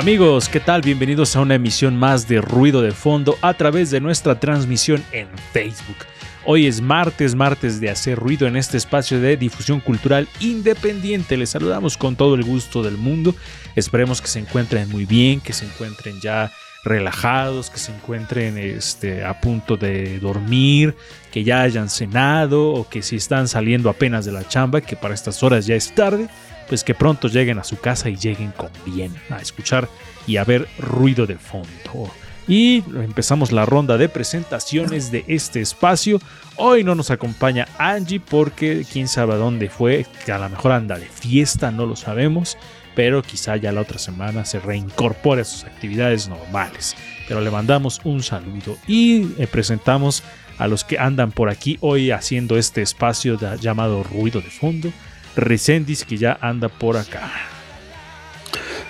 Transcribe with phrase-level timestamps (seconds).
[0.00, 0.80] Amigos, ¿qué tal?
[0.80, 5.28] Bienvenidos a una emisión más de Ruido de Fondo a través de nuestra transmisión en
[5.52, 6.06] Facebook.
[6.46, 11.36] Hoy es martes, martes de hacer ruido en este espacio de difusión cultural independiente.
[11.36, 13.34] Les saludamos con todo el gusto del mundo.
[13.76, 16.50] Esperemos que se encuentren muy bien, que se encuentren ya
[16.82, 20.96] relajados, que se encuentren este, a punto de dormir,
[21.30, 25.12] que ya hayan cenado o que si están saliendo apenas de la chamba, que para
[25.12, 26.30] estas horas ya es tarde,
[26.70, 29.88] pues que pronto lleguen a su casa y lleguen con bien a escuchar
[30.28, 32.08] y a ver ruido de fondo.
[32.46, 36.20] Y empezamos la ronda de presentaciones de este espacio.
[36.54, 40.96] Hoy no nos acompaña Angie porque quién sabe dónde fue, que a lo mejor anda
[40.96, 42.56] de fiesta, no lo sabemos,
[42.94, 46.94] pero quizá ya la otra semana se reincorpore a sus actividades normales.
[47.26, 50.22] Pero le mandamos un saludo y eh, presentamos
[50.58, 54.92] a los que andan por aquí hoy haciendo este espacio llamado ruido de fondo.
[55.36, 57.30] Resendis que ya anda por acá.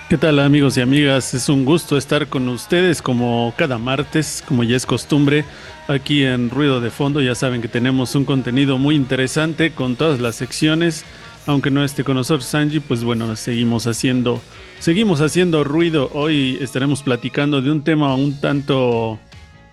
[0.09, 1.33] ¿Qué tal amigos y amigas?
[1.33, 5.45] Es un gusto estar con ustedes como cada martes, como ya es costumbre,
[5.87, 7.21] aquí en Ruido de Fondo.
[7.21, 11.05] Ya saben que tenemos un contenido muy interesante con todas las secciones.
[11.47, 14.41] Aunque no esté con nosotros Sanji, pues bueno, seguimos haciendo,
[14.79, 16.11] seguimos haciendo ruido.
[16.13, 19.17] Hoy estaremos platicando de un tema un tanto,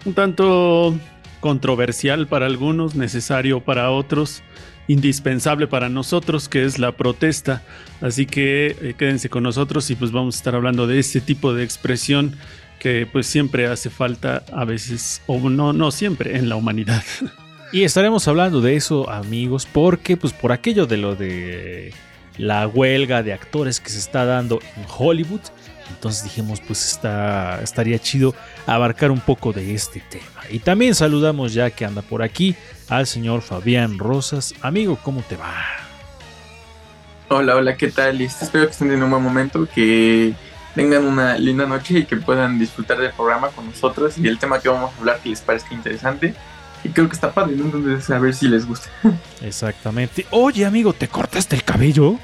[0.04, 0.94] un tanto
[1.40, 4.42] controversial para algunos, necesario para otros,
[4.88, 7.62] indispensable para nosotros, que es la protesta.
[8.00, 11.54] Así que eh, quédense con nosotros y pues vamos a estar hablando de este tipo
[11.54, 12.36] de expresión
[12.80, 17.04] que pues siempre hace falta a veces, o no, no siempre, en la humanidad.
[17.70, 21.92] Y estaremos hablando de eso, amigos, porque pues por aquello de lo de
[22.38, 25.42] la huelga de actores que se está dando en Hollywood,
[25.90, 28.34] entonces dijimos pues está, estaría chido
[28.66, 30.48] abarcar un poco de este tema.
[30.50, 32.56] Y también saludamos ya que anda por aquí
[32.88, 34.54] al señor Fabián Rosas.
[34.62, 35.54] Amigo, ¿cómo te va?
[37.28, 38.20] Hola, hola, ¿qué tal?
[38.20, 40.34] Este, espero que estén en un buen momento, que
[40.74, 44.60] tengan una linda noche y que puedan disfrutar del programa con nosotros y el tema
[44.60, 46.34] que vamos a hablar que les parezca interesante.
[46.84, 47.64] Y creo que está padre, ¿no?
[47.64, 48.88] Entonces, a ver si les gusta.
[49.42, 50.26] Exactamente.
[50.30, 52.18] Oye, amigo, ¿te cortaste el cabello?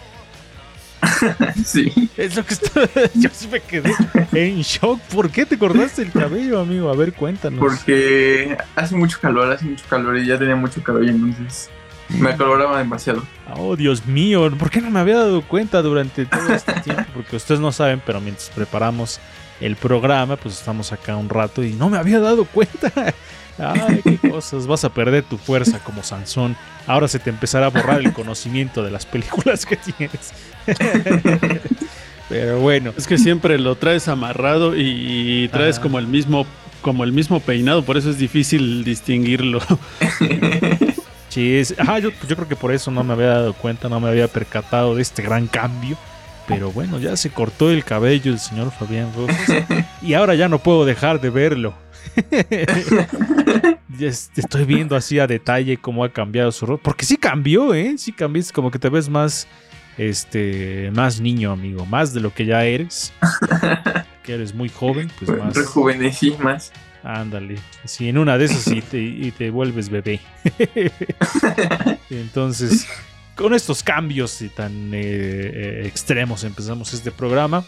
[1.65, 2.11] sí.
[2.17, 2.83] Es lo que está...
[3.15, 3.93] Yo sí me quedé
[4.33, 5.01] en shock.
[5.01, 6.91] ¿Por qué te cortaste el cabello, amigo?
[6.91, 7.61] A ver, cuéntanos.
[7.61, 11.71] Porque hace mucho calor, hace mucho calor y ya tenía mucho cabello, entonces
[12.09, 13.23] me acaloraba demasiado.
[13.57, 17.05] Oh, Dios mío, ¿por qué no me había dado cuenta durante todo este tiempo?
[17.15, 19.21] Porque ustedes no saben, pero mientras preparamos
[19.61, 22.93] el programa, pues estamos acá un rato y no me había dado cuenta.
[23.59, 26.57] Ay, qué cosas, vas a perder tu fuerza como Sansón.
[26.87, 30.33] Ahora se te empezará a borrar el conocimiento de las películas que tienes.
[32.29, 35.83] Pero bueno, Es que siempre lo traes amarrado y traes Ajá.
[35.83, 36.47] como el mismo
[36.81, 39.59] como el mismo peinado, por eso es difícil distinguirlo.
[41.31, 44.01] sí, es- ajá, yo, yo creo que por eso no me había dado cuenta, no
[44.01, 45.97] me había percatado de este gran cambio.
[46.47, 49.65] Pero bueno, ya se cortó el cabello el señor Fabián Rosas.
[50.03, 51.73] y ahora ya no puedo dejar de verlo.
[54.37, 56.83] Estoy viendo así a detalle cómo ha cambiado su rostro.
[56.83, 57.95] Porque sí cambió, ¿eh?
[57.99, 58.41] Sí cambió.
[58.41, 59.47] Es como que te ves más,
[59.99, 61.87] este, más niño, amigo.
[61.87, 63.13] Más de lo que ya eres.
[64.23, 65.55] que eres muy joven, pues más.
[65.55, 66.73] Rejuvenecí más.
[67.03, 67.57] Ándale.
[67.85, 70.21] Si en una de esas y te, y te vuelves bebé.
[72.11, 72.87] Entonces,
[73.35, 77.65] con estos cambios tan eh, eh, extremos empezamos este programa.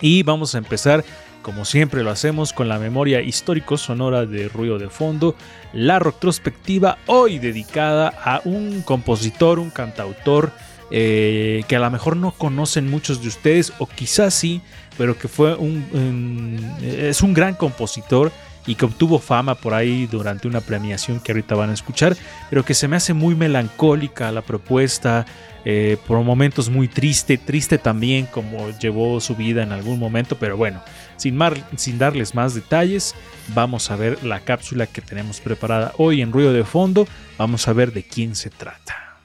[0.00, 1.04] Y vamos a empezar,
[1.42, 5.36] como siempre lo hacemos, con la memoria histórico-sonora de Ruido de Fondo,
[5.72, 10.52] la retrospectiva hoy dedicada a un compositor, un cantautor
[10.90, 14.60] eh, que a lo mejor no conocen muchos de ustedes, o quizás sí,
[14.98, 18.30] pero que fue un, un- es un gran compositor
[18.66, 22.16] y que obtuvo fama por ahí durante una premiación que ahorita van a escuchar,
[22.50, 25.26] pero que se me hace muy melancólica la propuesta,
[25.64, 30.56] eh, por momentos muy triste, triste también como llevó su vida en algún momento, pero
[30.56, 30.82] bueno,
[31.16, 31.38] sin,
[31.76, 33.14] sin darles más detalles,
[33.54, 37.08] vamos a ver la cápsula que tenemos preparada hoy en Ruido de Fondo,
[37.38, 39.18] vamos a ver de quién se trata.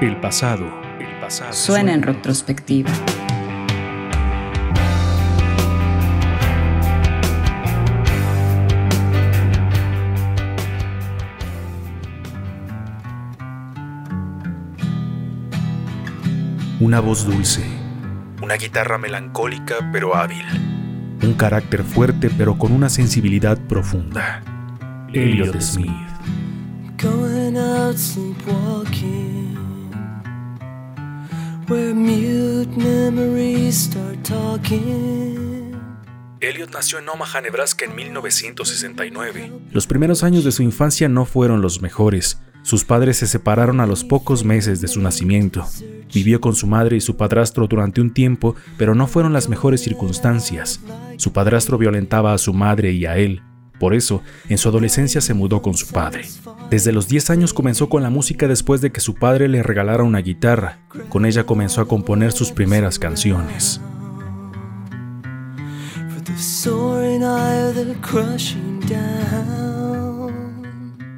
[0.00, 0.64] El pasado,
[0.98, 1.52] el pasado.
[1.52, 2.90] Suena en retrospectiva.
[16.80, 17.62] Una voz dulce,
[18.42, 20.46] una guitarra melancólica pero hábil,
[21.22, 24.42] un carácter fuerte pero con una sensibilidad profunda.
[25.12, 25.90] Elliot Smith.
[26.96, 29.58] Going out sleepwalking,
[31.68, 35.49] where mute memories start talking.
[36.40, 39.52] Elliot nació en Omaha, Nebraska en 1969.
[39.72, 42.40] Los primeros años de su infancia no fueron los mejores.
[42.62, 45.66] Sus padres se separaron a los pocos meses de su nacimiento.
[46.12, 49.82] Vivió con su madre y su padrastro durante un tiempo, pero no fueron las mejores
[49.82, 50.80] circunstancias.
[51.18, 53.42] Su padrastro violentaba a su madre y a él.
[53.78, 56.26] Por eso, en su adolescencia se mudó con su padre.
[56.70, 60.04] Desde los 10 años comenzó con la música después de que su padre le regalara
[60.04, 60.80] una guitarra.
[61.08, 63.80] Con ella comenzó a componer sus primeras canciones.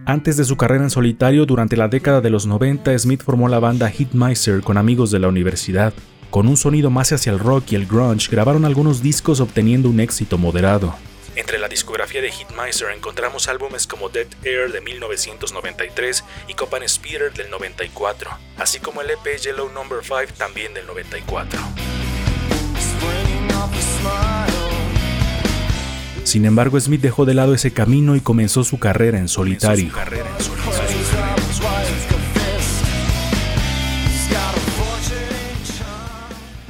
[0.04, 3.60] Antes de su carrera en solitario, durante la década de los 90, Smith formó la
[3.60, 5.94] banda Hitmiser con amigos de la universidad.
[6.30, 10.00] Con un sonido más hacia el rock y el grunge, grabaron algunos discos obteniendo un
[10.00, 10.94] éxito moderado.
[11.34, 17.32] Entre la discografía de Hitmiser encontramos álbumes como Dead Air de 1993 y Copan Speeder
[17.32, 21.58] del 94, así como el EP Yellow Number 5 también del 94.
[26.32, 29.92] Sin embargo, Smith dejó de lado ese camino y comenzó su carrera en solitario.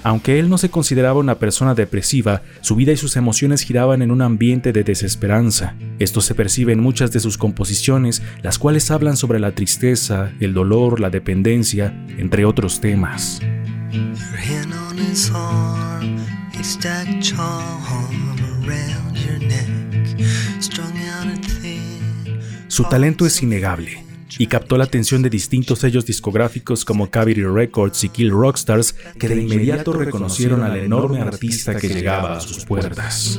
[0.02, 4.10] Aunque él no se consideraba una persona depresiva, su vida y sus emociones giraban en
[4.10, 5.76] un ambiente de desesperanza.
[6.00, 10.54] Esto se percibe en muchas de sus composiciones, las cuales hablan sobre la tristeza, el
[10.54, 13.40] dolor, la dependencia, entre otros temas.
[22.68, 24.02] Su talento es innegable
[24.38, 29.28] y captó la atención de distintos sellos discográficos como Cavity Records y Kill Rockstars que
[29.28, 33.38] de inmediato reconocieron al enorme artista que llegaba a sus puertas.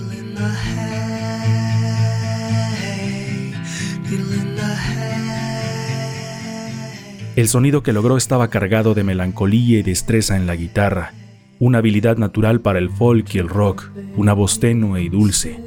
[7.36, 11.14] El sonido que logró estaba cargado de melancolía y destreza en la guitarra,
[11.64, 15.58] una habilidad natural para el folk y el rock, una voz tenue y dulce.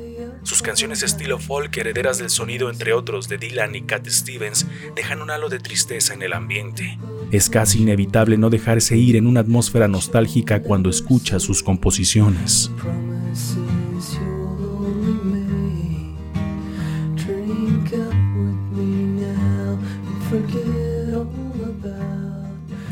[0.43, 5.23] Sus canciones estilo folk, herederas del sonido entre otros de Dylan y Cat Stevens, dejan
[5.23, 6.99] un halo de tristeza en el ambiente.
[7.33, 12.71] Es casi inevitable no dejarse ir en una atmósfera nostálgica cuando escucha sus composiciones.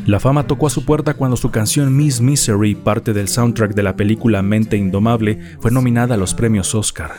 [0.05, 3.81] La fama tocó a su puerta cuando su canción Miss Misery, parte del soundtrack de
[3.81, 7.13] la película Mente Indomable, fue nominada a los premios Oscar.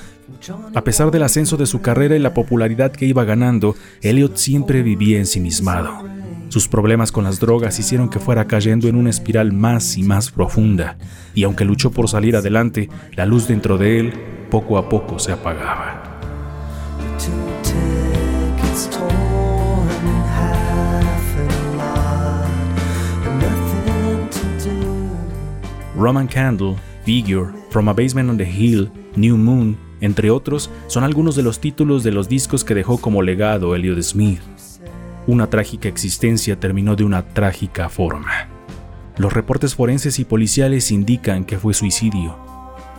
[0.73, 4.85] A pesar del ascenso de su carrera y la popularidad que iba ganando, Elliot siempre
[4.85, 6.05] vivía ensimismado.
[6.49, 10.31] Sus problemas con las drogas hicieron que fuera cayendo en una espiral más y más
[10.31, 10.97] profunda,
[11.35, 14.12] y aunque luchó por salir adelante, la luz dentro de él
[14.49, 16.06] poco a poco se apagaba.
[25.97, 31.37] Roman Candle, Figure, From a Basement on the Hill, New Moon, entre otros, son algunos
[31.37, 34.41] de los títulos de los discos que dejó como legado Elliot Smith.
[35.26, 38.49] Una trágica existencia terminó de una trágica forma.
[39.17, 42.37] Los reportes forenses y policiales indican que fue suicidio.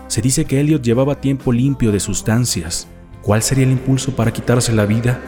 [0.08, 2.88] Se dice que Elliot llevaba tiempo limpio de sustancias.
[3.22, 5.20] ¿Cuál sería el impulso para quitarse la vida?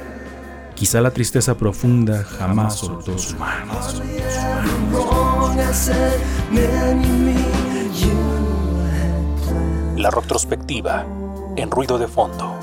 [0.75, 3.73] Quizá la tristeza profunda jamás soltó su mano.
[9.99, 11.05] La retrospectiva
[11.57, 12.57] en ruido de fondo.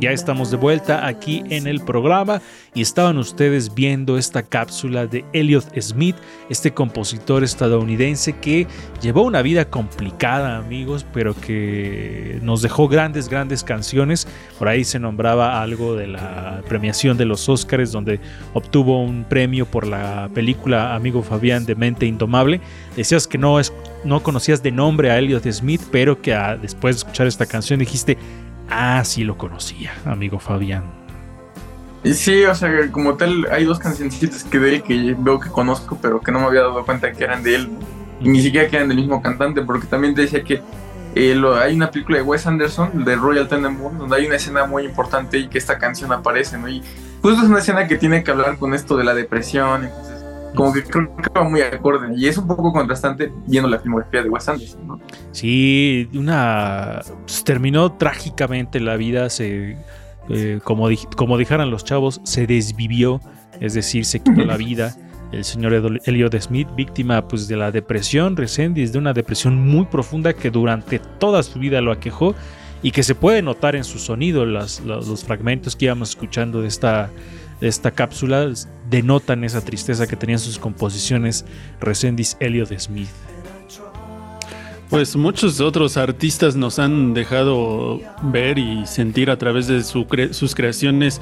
[0.00, 2.42] Ya estamos de vuelta aquí en el programa
[2.74, 6.16] y estaban ustedes viendo esta cápsula de Elliot Smith,
[6.50, 8.66] este compositor estadounidense que
[9.00, 14.26] llevó una vida complicada, amigos, pero que nos dejó grandes, grandes canciones.
[14.58, 18.18] Por ahí se nombraba algo de la premiación de los Oscars, donde
[18.52, 22.60] obtuvo un premio por la película Amigo Fabián de Mente Indomable.
[22.96, 23.72] Decías que no, es,
[24.04, 27.78] no conocías de nombre a Elliot Smith, pero que ah, después de escuchar esta canción
[27.78, 28.18] dijiste,
[28.70, 30.84] ah, sí lo conocía, amigo Fabián.
[32.04, 35.98] Sí, o sea, como tal, hay dos cancioncitas que de él que veo que conozco,
[36.02, 37.70] pero que no me había dado cuenta que eran de él.
[38.20, 40.60] Y ni siquiera que eran del mismo cantante, porque también te decía que
[41.14, 44.66] eh, lo- hay una película de Wes Anderson, de Royal Tenenbaums, donde hay una escena
[44.66, 46.68] muy importante y que esta canción aparece, ¿no?
[46.68, 46.82] Y
[47.22, 50.13] justo es una escena que tiene que hablar con esto de la depresión, entonces,
[50.54, 52.14] como que creo que va muy acorde.
[52.16, 55.00] Y es un poco contrastante viendo la filmografía de Wes Anderson, ¿no?
[55.32, 59.76] Sí, una pues, terminó trágicamente la vida, se
[60.28, 63.20] eh, como, dij- como los chavos, se desvivió,
[63.60, 64.94] es decir, se quitó la vida.
[65.32, 65.72] El señor
[66.04, 71.00] Elliot Smith, víctima pues, de la depresión, Resendiz, de una depresión muy profunda que durante
[71.00, 72.36] toda su vida lo aquejó
[72.82, 74.46] y que se puede notar en su sonido.
[74.46, 77.10] Las- los, los fragmentos que íbamos escuchando de esta,
[77.60, 78.52] de esta cápsula
[78.94, 81.44] denotan esa tristeza que tenían sus composiciones
[81.80, 83.08] Resendiz Elliot Smith.
[84.88, 91.20] Pues muchos otros artistas nos han dejado ver y sentir a través de sus creaciones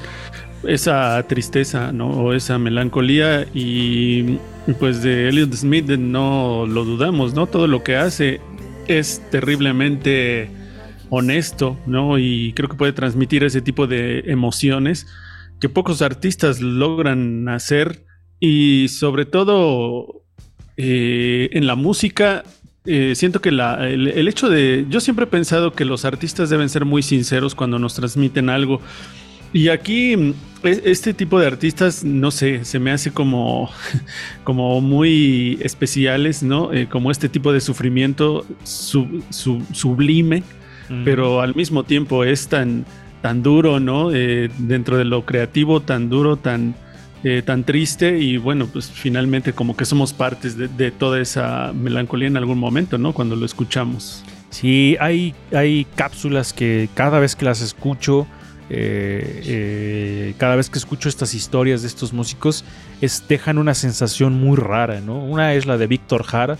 [0.67, 2.09] esa tristeza, ¿no?
[2.09, 4.37] O esa melancolía y
[4.79, 7.47] pues de Elliot Smith no lo dudamos, ¿no?
[7.47, 8.39] Todo lo que hace
[8.87, 10.51] es terriblemente
[11.09, 12.19] honesto, ¿no?
[12.19, 15.07] Y creo que puede transmitir ese tipo de emociones
[15.63, 18.03] que pocos artistas logran hacer
[18.41, 20.21] y sobre todo
[20.75, 22.43] eh, en la música
[22.85, 24.85] eh, siento que la- el, el hecho de...
[24.89, 28.81] Yo siempre he pensado que los artistas deben ser muy sinceros cuando nos transmiten algo.
[29.53, 33.69] Y aquí mm, e- este tipo de artistas, no sé, se me hace como,
[34.43, 36.73] como muy especiales, ¿no?
[36.73, 40.43] Eh, como este tipo de sufrimiento sub- sub- sublime,
[41.05, 42.85] pero al mismo tiempo es tan,
[43.23, 44.13] tan duro, ¿no?
[44.13, 46.75] Eh, dentro de lo creativo, tan duro, tan,
[47.23, 52.27] eh, tan triste y bueno, pues finalmente como que somos partes de, toda esa melancolía
[52.27, 53.13] en algún momento, ¿no?
[53.13, 54.25] Cuando lo escuchamos.
[54.49, 58.27] Sí, hay, hay cápsulas que cada vez que las escucho,
[58.69, 62.65] eh, cada vez que escucho estas historias de estos músicos,
[62.99, 65.23] es, dejan una sensación muy rara, ¿no?
[65.23, 66.57] Una es la de Víctor Jara,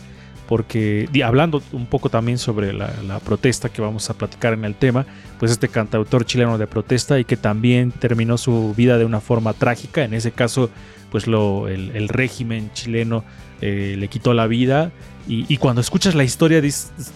[0.48, 5.06] porque hablando un poco también sobre la, protesta que vamos a platicar en el tema,
[5.40, 9.54] pues este cantautor chileno de protesta y que también terminó su vida de una forma
[9.54, 10.70] trágica, en ese caso,
[11.12, 13.24] pues lo, el, régimen chileno
[13.62, 14.92] eh, le quitó la vida
[15.26, 16.62] y, cuando escuchas la historia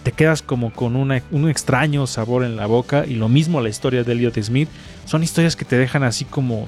[0.02, 4.02] te quedas como con un extraño sabor en la boca y lo mismo la historia
[4.02, 4.70] de Elliot Smith.
[5.04, 6.66] Son historias que te dejan así como,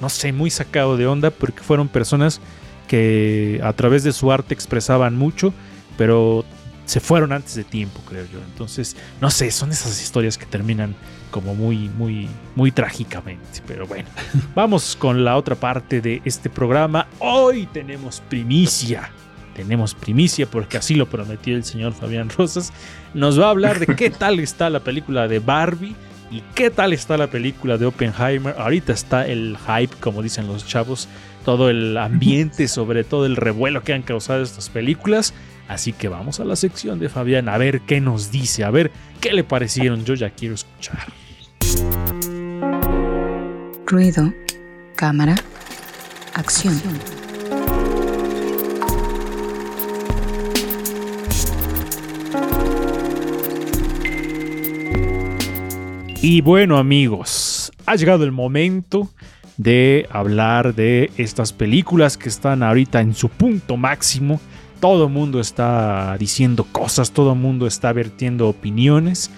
[0.00, 2.40] no sé, muy sacado de onda porque fueron personas
[2.86, 5.52] que a través de su arte expresaban mucho,
[5.98, 6.46] pero
[6.86, 8.38] se fueron antes de tiempo, creo yo.
[8.38, 10.94] Entonces, no sé, son esas historias que terminan
[11.30, 12.26] como muy, muy,
[12.56, 13.62] muy trágicamente.
[13.66, 14.08] Pero bueno,
[14.54, 17.06] vamos con la otra parte de este programa.
[17.18, 19.10] Hoy tenemos primicia
[19.58, 22.72] tenemos primicia porque así lo prometió el señor Fabián Rosas.
[23.12, 25.96] Nos va a hablar de qué tal está la película de Barbie
[26.30, 28.54] y qué tal está la película de Oppenheimer.
[28.56, 31.08] Ahorita está el hype, como dicen los chavos,
[31.44, 35.34] todo el ambiente, sobre todo el revuelo que han causado estas películas.
[35.68, 38.90] Así que vamos a la sección de Fabián a ver qué nos dice, a ver
[39.20, 40.04] qué le parecieron.
[40.04, 41.12] Yo ya quiero escuchar.
[43.86, 44.32] Ruido,
[44.96, 45.34] cámara,
[46.34, 46.80] acción.
[56.20, 59.08] Y bueno amigos, ha llegado el momento
[59.56, 64.40] de hablar de estas películas que están ahorita en su punto máximo.
[64.80, 69.30] Todo el mundo está diciendo cosas, todo el mundo está vertiendo opiniones.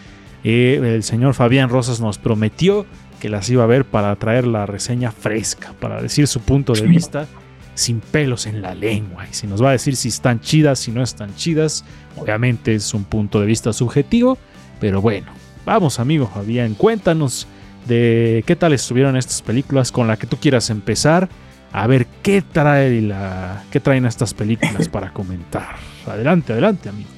[0.45, 2.87] Eh, el señor Fabián Rosas nos prometió
[3.21, 6.83] que las iba a ver para traer la reseña fresca, para decir su punto de
[6.83, 7.27] vista
[7.75, 9.27] sin pelos en la lengua.
[9.31, 11.85] Y si nos va a decir si están chidas, si no están chidas,
[12.17, 14.39] obviamente es un punto de vista subjetivo,
[14.81, 15.33] pero bueno,
[15.65, 17.47] Vamos, amigo Fabián, cuéntanos
[17.87, 21.29] de qué tal estuvieron estas películas con la que tú quieras empezar.
[21.73, 25.77] A ver qué trae la, qué traen estas películas para comentar.
[26.07, 27.09] Adelante, adelante, amigo.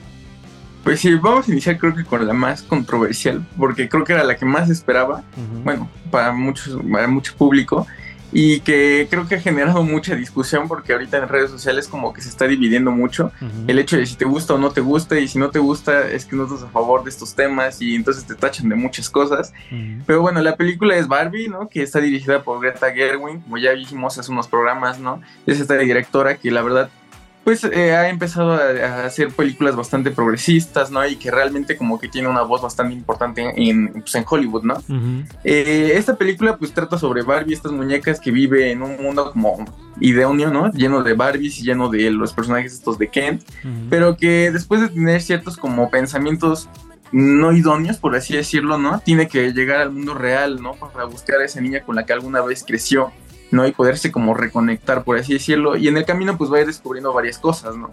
[0.85, 4.25] Pues sí, vamos a iniciar creo que con la más controversial, porque creo que era
[4.25, 5.23] la que más esperaba,
[5.63, 7.87] bueno, para muchos, para mucho público,
[8.33, 12.23] y que creo que ha generado mucha discusión porque ahorita en redes sociales como que
[12.23, 13.31] se está dividiendo mucho
[13.67, 16.09] el hecho de si te gusta o no te gusta y si no te gusta
[16.09, 19.11] es que no estás a favor de estos temas y entonces te tachan de muchas
[19.11, 19.53] cosas.
[20.07, 21.69] Pero bueno, la película es Barbie, ¿no?
[21.69, 25.21] Que está dirigida por Greta Gerwig, como ya dijimos hace unos programas, ¿no?
[25.47, 26.91] Es esta directora que la verdad
[27.45, 31.05] pues eh, ha empezado a, hacer películas bastante progresistas, ¿no?
[31.07, 34.83] Y que realmente como que tiene una voz bastante importante en, pues, en Hollywood, ¿no?
[35.43, 39.65] Eh, esta película pues trata sobre Barbie, estas muñecas que vive en un mundo como
[40.01, 40.71] ideonio, ¿no?
[40.73, 43.43] Lleno de Barbies y lleno de los personajes estos de Kent,
[43.91, 46.69] pero que después de tener ciertos como pensamientos
[47.13, 49.01] no idóneos, por así decirlo, ¿no?
[49.01, 50.75] Tiene que llegar al mundo real, ¿no?
[50.75, 53.13] Para buscar a esa niña con la que alguna vez creció
[53.53, 53.67] ¿no?
[53.67, 55.77] Y poderse como reconectar, por así decirlo.
[55.77, 57.91] Y en el camino pues va a ir descubriendo varias cosas, ¿no?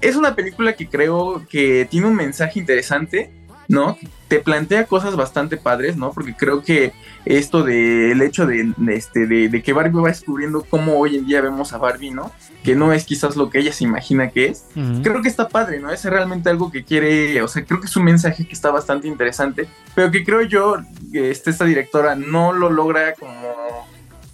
[0.00, 3.32] Es una película que creo que tiene un mensaje interesante,
[3.66, 3.96] ¿no?
[4.28, 6.12] Te plantea cosas bastante padres, ¿no?
[6.12, 6.92] Porque creo que
[7.24, 11.72] esto del hecho de, este, de, que Barbie va descubriendo cómo hoy en día vemos
[11.72, 12.30] a Barbie, ¿no?
[12.62, 14.66] Que no es quizás lo que ella se imagina que es.
[15.02, 15.90] Creo que está padre, ¿no?
[15.90, 19.08] Es realmente algo que quiere, o sea, creo que es un mensaje que está bastante
[19.08, 20.76] interesante, pero que creo yo,
[21.12, 23.88] este, esta directora no lo logra como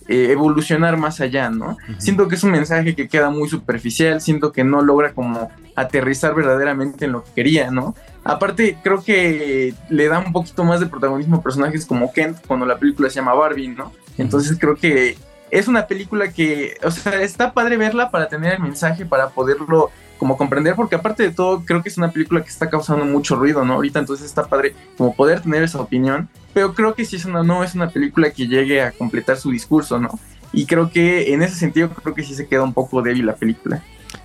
[0.08, 1.76] eh, evolucionar más allá, ¿no?
[1.98, 6.34] Siento que es un mensaje que queda muy superficial, siento que no logra como aterrizar
[6.34, 7.94] verdaderamente en lo que quería, ¿no?
[8.22, 12.66] Aparte, creo que le da un poquito más de protagonismo a personajes como Kent cuando
[12.66, 13.92] la película se llama Barbie, ¿no?
[14.16, 15.16] Entonces creo que
[15.50, 19.90] es una película que, o sea, está padre verla para tener el mensaje, para poderlo
[20.18, 23.36] como comprender, porque aparte de todo, creo que es una película que está causando mucho
[23.36, 23.74] ruido, ¿no?
[23.74, 27.42] Ahorita entonces está padre como poder tener esa opinión, pero creo que sí es una,
[27.42, 30.18] no es una película que llegue a completar su discurso, ¿no?
[30.52, 33.34] Y creo que en ese sentido creo que sí se queda un poco débil la
[33.34, 33.82] película.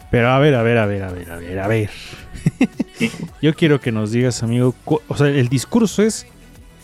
[0.10, 1.90] Pero a ver, a ver, a ver, a ver, a ver, a ver.
[3.42, 6.28] Yo quiero que nos digas, amigo, o sea, el discurso es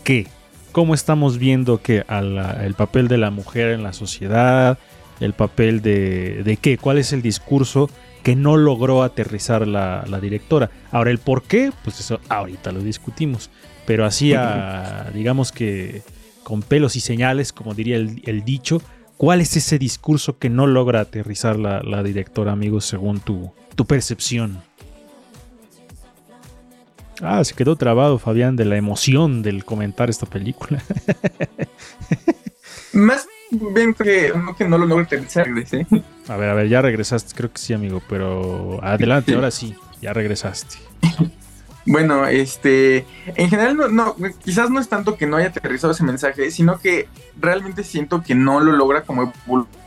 [0.04, 0.28] qué,
[0.72, 4.78] cómo estamos viendo que el papel de la mujer en la sociedad,
[5.20, 7.90] el papel de, de qué, cuál es el discurso
[8.28, 10.70] que no logró aterrizar la, directora.
[10.92, 13.50] Ahora, el por qué, pues eso ahorita lo discutimos.
[13.86, 14.34] Pero así,
[15.14, 16.02] digamos que
[16.44, 18.82] con pelos y señales, como diría el, dicho,
[19.16, 24.62] ¿cuál es ese discurso que no logra aterrizar la, directora, amigos, según tu, tu percepción?
[27.22, 30.84] Ah, se quedó trabado Fabián de la emoción del comentar esta película.
[32.92, 35.48] Más bien que que no lo logro aterrizar,
[36.28, 40.14] A ver, a ver, ya regresaste, creo que sí, amigo, pero adelante, ahora sí, ya
[40.14, 40.78] regresaste.
[41.90, 43.06] Bueno, este,
[43.36, 46.80] en general no, no, quizás no es tanto que no haya aterrizado ese mensaje, sino
[46.80, 47.08] que
[47.40, 49.32] realmente siento que no lo logra como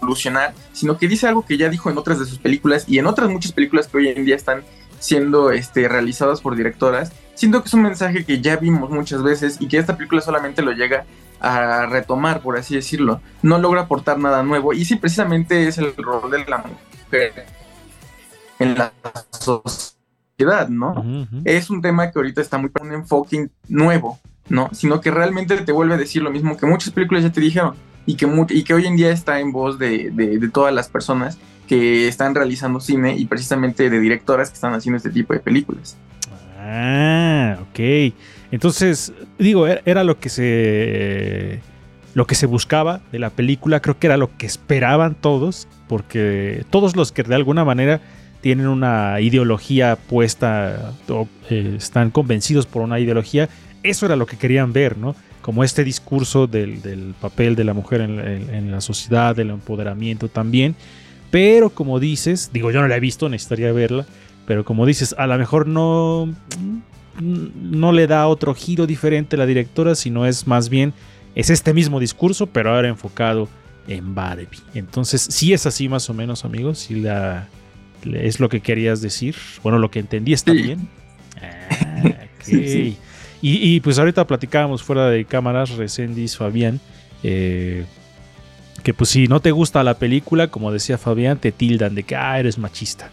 [0.00, 3.06] evolucionar, sino que dice algo que ya dijo en otras de sus películas y en
[3.06, 4.62] otras muchas películas que hoy en día están
[4.98, 7.12] siendo este, realizadas por directoras.
[7.34, 10.62] Siento que es un mensaje que ya vimos muchas veces y que esta película solamente
[10.62, 11.04] lo llega
[11.40, 13.20] a retomar, por así decirlo.
[13.42, 14.72] No logra aportar nada nuevo.
[14.72, 17.46] Y sí, precisamente es el rol de la mujer
[18.58, 18.92] en la
[19.30, 21.26] sociedad, ¿no?
[21.44, 24.68] Es un tema que ahorita está muy un enfoque nuevo, ¿no?
[24.72, 27.74] Sino que realmente te vuelve a decir lo mismo que muchas películas ya te dijeron
[28.06, 31.38] y que, y que hoy en día está en voz de, de todas las personas
[31.66, 35.96] que están realizando cine y precisamente de directoras que están haciendo este tipo de películas.
[36.58, 38.12] Ah, ok.
[38.50, 41.60] Entonces, digo, e-, era lo que se
[42.14, 46.64] lo que se buscaba de la película, creo que era lo que esperaban todos, porque
[46.70, 48.00] todos los que de alguna manera
[48.40, 50.92] tienen una ideología puesta
[51.50, 53.48] eh, están convencidos por una ideología,
[53.82, 55.14] eso era lo que querían ver, ¿no?
[55.40, 60.74] Como este discurso del, papel de la mujer en, en, la sociedad, del empoderamiento también.
[61.30, 64.04] Pero como dices, digo, yo no la he visto, necesitaría verla,
[64.46, 66.28] pero como dices, a lo mejor no,
[67.20, 70.92] no le da otro giro diferente a la directora, sino es más bien,
[71.34, 73.48] es este mismo discurso, pero ahora enfocado
[73.88, 74.48] en Barbie.
[74.74, 77.48] Entonces, si es así más o menos, amigos, si la,
[78.04, 79.36] es lo que querías decir.
[79.62, 80.88] Bueno, lo que entendí está bien.
[81.42, 82.26] Ah,
[83.42, 86.80] y, pues ahorita platicábamos fuera de cámaras, Recendis, Fabián,
[87.22, 87.84] eh,
[88.82, 92.16] que pues si no te gusta la película, como decía Fabián, te tildan de que
[92.16, 93.10] ah, eres machista.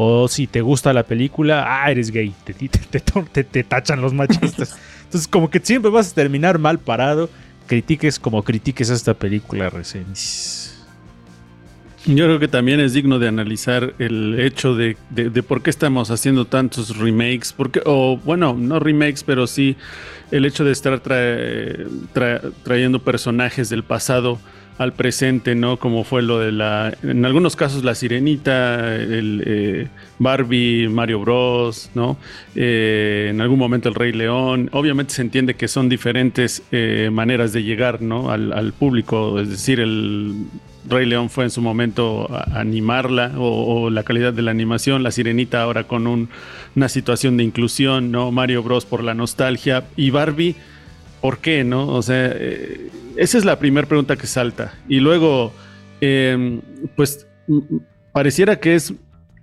[0.00, 2.32] O si te gusta la película, ah, eres gay.
[2.44, 2.54] Te,
[3.42, 4.78] te, tachan los machistas.
[5.06, 7.28] Entonces, como que siempre vas a terminar mal parado.
[7.66, 10.86] Critiques como critiques esta película, Resenis.
[12.06, 14.96] Yo creo que también es digno de analizar el hecho de,
[15.42, 17.52] por qué estamos haciendo tantos remakes.
[17.52, 19.76] Porque, o bueno, no remakes, pero sí
[20.30, 21.02] el hecho de estar
[22.62, 24.38] trayendo personajes del pasado
[24.78, 25.76] al presente, ¿no?
[25.76, 29.88] Como fue lo de la, en algunos casos la Sirenita, el eh,
[30.20, 32.16] Barbie, Mario Bros, ¿no?
[32.54, 34.70] Eh, en algún momento el Rey León.
[34.72, 38.30] Obviamente se entiende que son diferentes eh, maneras de llegar, ¿no?
[38.30, 40.44] Al, público, es decir, el
[40.88, 45.02] Rey León fue en su momento a- animarla o, o la calidad de la animación,
[45.02, 46.28] La Sirenita ahora con un-
[46.76, 48.30] una situación de inclusión, ¿no?
[48.30, 50.54] Mario Bros por la nostalgia y Barbie,
[51.20, 51.88] ¿por qué, no?
[51.88, 54.74] O sea, eh, esa es la primera pregunta que salta.
[54.88, 55.52] Y luego,
[56.00, 56.60] eh,
[56.96, 57.26] pues
[58.12, 58.94] pareciera que es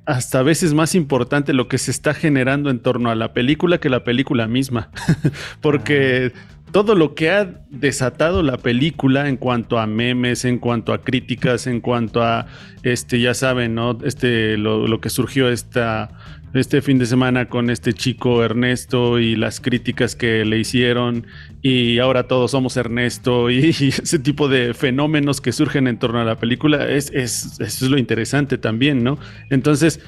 [0.05, 3.79] hasta a veces más importante lo que se está generando en torno a la película
[3.79, 4.89] que la película misma.
[5.61, 6.31] Porque
[6.71, 11.67] todo lo que ha desatado la película en cuanto a memes, en cuanto a críticas,
[11.67, 12.47] en cuanto a
[12.83, 13.97] este, ya saben, ¿no?
[14.03, 16.09] Este, lo, lo que surgió esta,
[16.53, 21.27] este fin de semana con este chico Ernesto y las críticas que le hicieron,
[21.61, 26.23] y ahora todos somos Ernesto, y, ese tipo de fenómenos que surgen en torno a
[26.23, 29.17] la película, es, es, es lo interesante también, ¿no?
[29.49, 29.99] Entonces,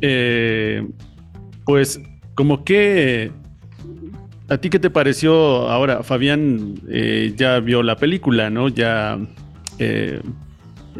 [0.00, 0.86] eh,
[1.64, 2.00] pues,
[2.34, 3.32] como que.
[4.48, 6.02] ¿A ti qué te pareció ahora?
[6.02, 8.68] Fabián eh, ya vio la película, ¿no?
[8.68, 9.18] Ya
[9.78, 10.20] eh,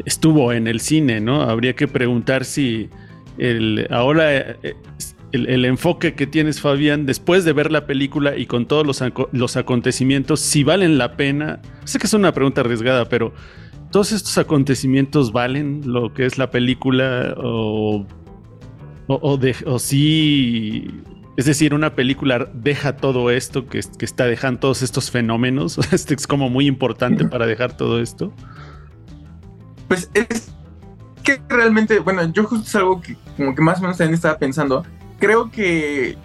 [0.05, 1.43] estuvo en el cine, ¿no?
[1.43, 2.89] Habría que preguntar si
[3.37, 4.75] el, ahora eh,
[5.31, 9.03] el, el enfoque que tienes, Fabián, después de ver la película y con todos los,
[9.31, 11.61] los acontecimientos, si valen la pena.
[11.83, 13.33] Sé que es una pregunta arriesgada, pero
[13.91, 18.05] ¿todos estos acontecimientos valen lo que es la película o,
[19.07, 20.87] o, o de- o sí
[21.37, 25.77] es decir, una película deja todo esto que, que está dejando todos estos fenómenos.
[25.91, 28.33] Este es como muy importante para dejar todo esto.
[29.87, 30.54] Pues es
[31.25, 34.37] que realmente, bueno, yo justo es algo que como que más o menos también estaba
[34.37, 34.85] pensando.
[35.19, 36.17] Creo que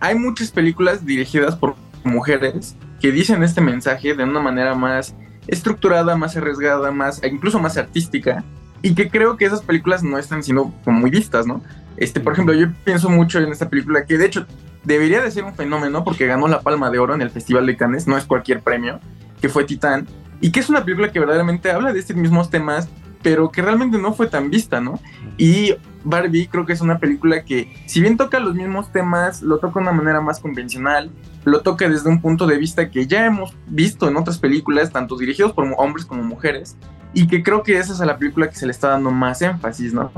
[0.00, 5.14] hay muchas películas dirigidas por mujeres que dicen este mensaje de una manera más
[5.46, 8.44] estructurada, más arriesgada, más incluso más artística
[8.82, 11.62] y que creo que esas películas no están siendo como muy vistas, ¿no?
[11.96, 14.46] Este, por ejemplo, yo pienso mucho en esta película que de hecho
[14.82, 17.76] debería de ser un fenómeno porque ganó la Palma de Oro en el Festival de
[17.76, 19.00] Cannes, no es cualquier premio,
[19.40, 20.06] que fue Titán,
[20.40, 22.88] y que es una película que verdaderamente habla de estos mismos temas,
[23.24, 25.00] pero que realmente no fue tan vista, ¿no?
[25.38, 29.58] Y Barbie creo que es una película que, si bien toca los mismos temas, lo
[29.58, 31.10] toca de una manera más convencional,
[31.44, 35.16] lo toca desde un punto de vista que ya hemos visto en otras películas, tanto
[35.16, 36.76] dirigidos por hombres como mujeres,
[37.14, 39.40] y que creo que esa es a la película que se le está dando más
[39.40, 40.12] énfasis, ¿no?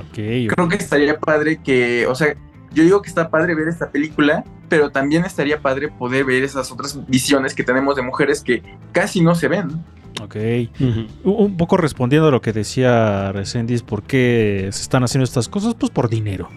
[0.00, 0.14] Ok,
[0.48, 2.34] Creo que estaría padre que, o sea,
[2.72, 6.72] yo digo que está padre ver esta película, pero también estaría padre poder ver esas
[6.72, 9.84] otras visiones que tenemos de mujeres que casi no se ven.
[10.22, 10.36] Ok.
[10.80, 15.48] Un- Un poco respondiendo a lo que decía Resendiz, ¿por qué se están haciendo estas
[15.48, 15.74] cosas?
[15.74, 16.48] Pues por dinero.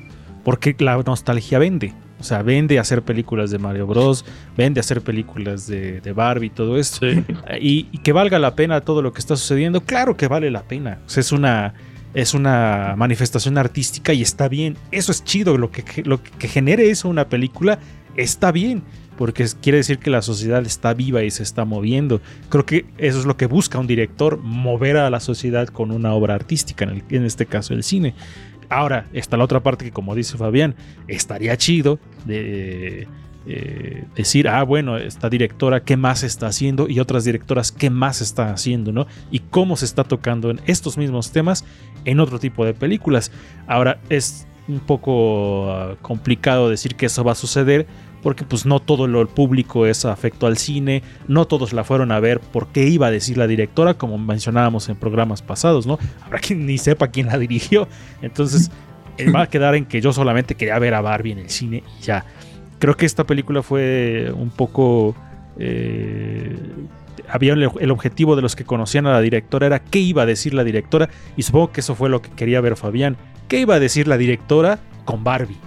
[0.44, 1.94] Porque la nostalgia vende.
[2.20, 4.26] O sea, vende hacer películas de Mario Bros.
[4.58, 7.10] Vende hacer películas de, de Barbie y todo esto.
[7.10, 7.24] Sí.
[7.62, 9.82] Y, y que valga la pena todo lo que está sucediendo.
[9.82, 11.00] Claro que vale la pena.
[11.06, 11.74] O sea, es una,
[12.14, 14.78] es una manifestación artística y está bien.
[14.92, 15.58] Eso es chido.
[15.58, 17.80] Lo que, lo que genere eso una película
[18.16, 18.84] está bien.
[19.20, 22.22] Porque quiere decir que la sociedad está viva y se está moviendo.
[22.48, 26.14] Creo que eso es lo que busca un director, mover a la sociedad con una
[26.14, 28.14] obra artística, en este caso el cine.
[28.70, 30.74] Ahora, está la otra parte que, como dice Fabián,
[31.10, 33.10] estaría chido de
[33.46, 36.88] eh, decir, ah, bueno, esta directora, ¿qué más está haciendo?
[36.88, 38.94] Y otras directoras, ¿qué más está haciendo?
[38.94, 39.06] ¿no?
[39.32, 41.66] Y cómo se está tocando en estos mismos temas
[42.06, 43.34] en otro tipo de películas.
[43.68, 47.86] Ahora, es un poco ah, complicado decir que eso va a suceder
[48.22, 52.20] porque pues no todo el público es afecto al cine, no todos la fueron a
[52.20, 55.98] ver porque iba a decir la directora, como mencionábamos en programas pasados, ¿no?
[56.22, 57.88] Habrá quien ni sepa quién la dirigió,
[58.22, 58.72] entonces
[59.18, 61.84] eh, va a quedar en que yo solamente quería ver a Barbie en el cine
[62.00, 62.26] y ya.
[62.80, 65.16] Creo que esta película fue un poco...
[65.58, 66.56] eh,
[67.28, 70.54] había el objetivo de los que conocían a la directora era qué iba a decir
[70.54, 73.18] la directora y supongo que eso fue lo que quería ver Fabián.
[73.48, 75.58] ¿Qué iba a decir la directora con Barbie?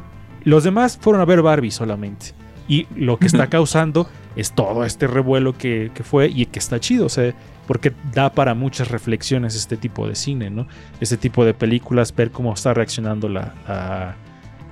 [0.45, 2.35] Los demás fueron a ver Barbie solamente.
[2.68, 6.81] Y lo que está causando es todo este revuelo que, que fue y que está
[6.81, 7.35] chido, o sea,
[7.66, 10.66] porque da para muchas reflexiones este tipo de cine, ¿no?
[11.01, 14.16] Este tipo de películas, ver cómo está reaccionando la, la,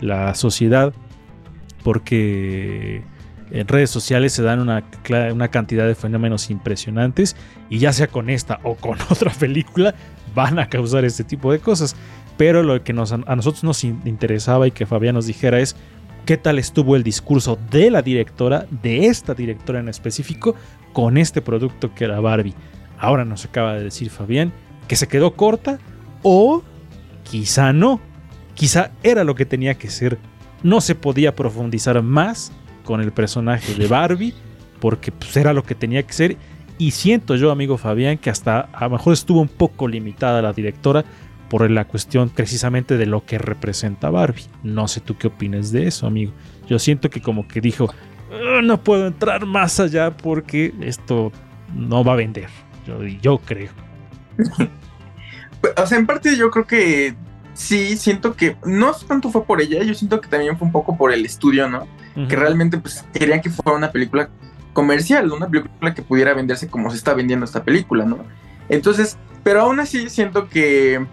[0.01, 0.93] la sociedad,
[1.83, 3.03] porque
[3.51, 4.85] en redes sociales se dan una,
[5.33, 7.37] una cantidad de fenómenos impresionantes
[7.69, 9.95] y ya sea con esta o con otra película
[10.35, 11.97] van a causar este tipo de cosas.
[12.37, 15.77] Pero lo que nos, a nosotros nos in- interesaba y que Fabián nos dijera es
[16.31, 20.55] qué tal estuvo el discurso de la directora, de esta directora en específico,
[20.93, 22.55] con este producto que era Barbie.
[23.01, 24.53] Ahora nos acaba de decir Fabián
[24.87, 25.81] que se quedó corta
[26.23, 26.63] o
[27.25, 28.01] quizá no.
[28.55, 30.19] Quizá era lo que tenía que ser.
[30.63, 32.53] No se podía profundizar más
[32.85, 34.33] con el personaje de Barbie
[34.79, 36.37] porque pues, era lo que tenía que ser.
[36.79, 40.53] Y siento yo, amigo Fabián, que hasta a lo mejor estuvo un poco limitada la
[40.53, 41.05] directora
[41.51, 44.47] por la cuestión precisamente de lo que representa Barbie.
[44.63, 46.33] No sé tú qué opinas de eso, amigo.
[46.69, 47.93] Yo siento que como que dijo,
[48.33, 51.33] "Ah, no puedo entrar más allá porque esto
[51.75, 52.49] no va a vender.
[52.87, 53.71] Yo, yo creo.
[55.77, 57.15] O sea, en parte yo creo que
[57.53, 60.97] sí, siento que no tanto fue por ella, yo siento que también fue un poco
[60.97, 61.87] por el estudio, ¿no?
[62.29, 64.31] Que realmente pues querían que fuera una película
[64.73, 68.19] comercial, una película que pudiera venderse como se está vendiendo esta película, ¿no?
[68.69, 71.05] Entonces, pero aún así siento que,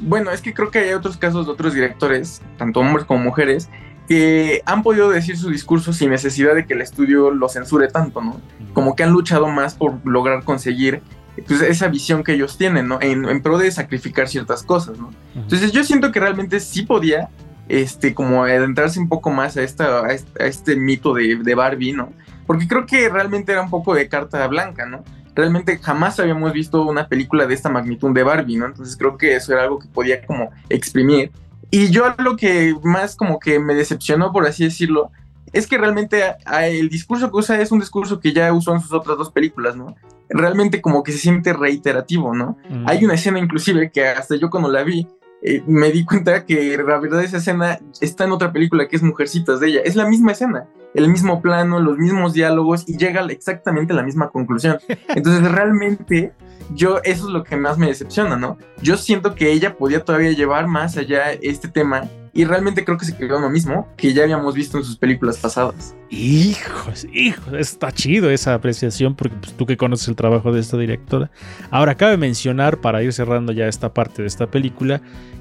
[0.00, 3.68] bueno, es que creo que hay otros casos de otros directores, tanto hombres como mujeres,
[4.08, 8.20] que han podido decir su discurso sin necesidad de que el estudio lo censure tanto,
[8.20, 8.40] ¿no?
[8.72, 11.02] Como que han luchado más por lograr conseguir
[11.46, 12.98] pues, esa visión que ellos tienen, ¿no?
[13.00, 15.12] En, pro de sacrificar ciertas cosas, ¿no?
[15.36, 17.28] Entonces yo siento que realmente sí podía,
[17.68, 22.12] este, como adentrarse un poco más a, esta, a este, mito de, de Barbie, ¿no?
[22.48, 25.04] Porque creo que realmente era un poco de carta blanca, ¿no?
[25.40, 28.66] Realmente jamás habíamos visto una película de esta magnitud de Barbie, ¿no?
[28.66, 31.32] Entonces creo que eso era algo que podía como exprimir
[31.70, 35.12] y yo lo que más como que me decepcionó, por así decirlo,
[35.52, 36.22] es que realmente
[36.62, 39.76] el discurso que usa es un discurso que ya usó en sus otras dos películas,
[39.76, 39.94] ¿no?
[40.28, 42.56] Realmente como que se siente reiterativo, ¿no?
[42.86, 45.06] Hay una escena inclusive que hasta yo cuando la vi,
[45.42, 49.02] eh, me di cuenta que la verdad esa escena está en otra película que es
[49.02, 49.80] Mujercitas de ella.
[49.84, 54.02] Es la misma escena, el mismo plano, los mismos diálogos y llega exactamente a la
[54.02, 54.78] misma conclusión.
[55.08, 56.32] Entonces realmente
[56.74, 58.58] yo eso es lo que más me decepciona, ¿no?
[58.82, 63.04] Yo siento que ella podía todavía llevar más allá este tema y realmente creo que
[63.04, 65.94] se quedó lo mismo que ya habíamos visto en sus películas pasadas.
[66.10, 70.76] Hijos, hijos, está chido esa apreciación porque pues, tú que conoces el trabajo de esta
[70.76, 71.30] directora.
[71.70, 75.00] Ahora, cabe mencionar, para ir cerrando ya esta parte de esta película,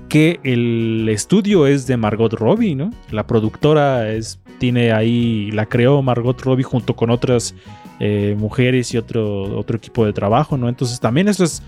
[0.10, 2.91] que el estudio es de Margot Robbie, ¿no?
[3.12, 7.54] La productora es, tiene ahí, la creó Margot Robbie junto con otras
[7.99, 10.69] eh, mujeres y otro, otro equipo de trabajo, ¿no?
[10.69, 11.62] Entonces también eso es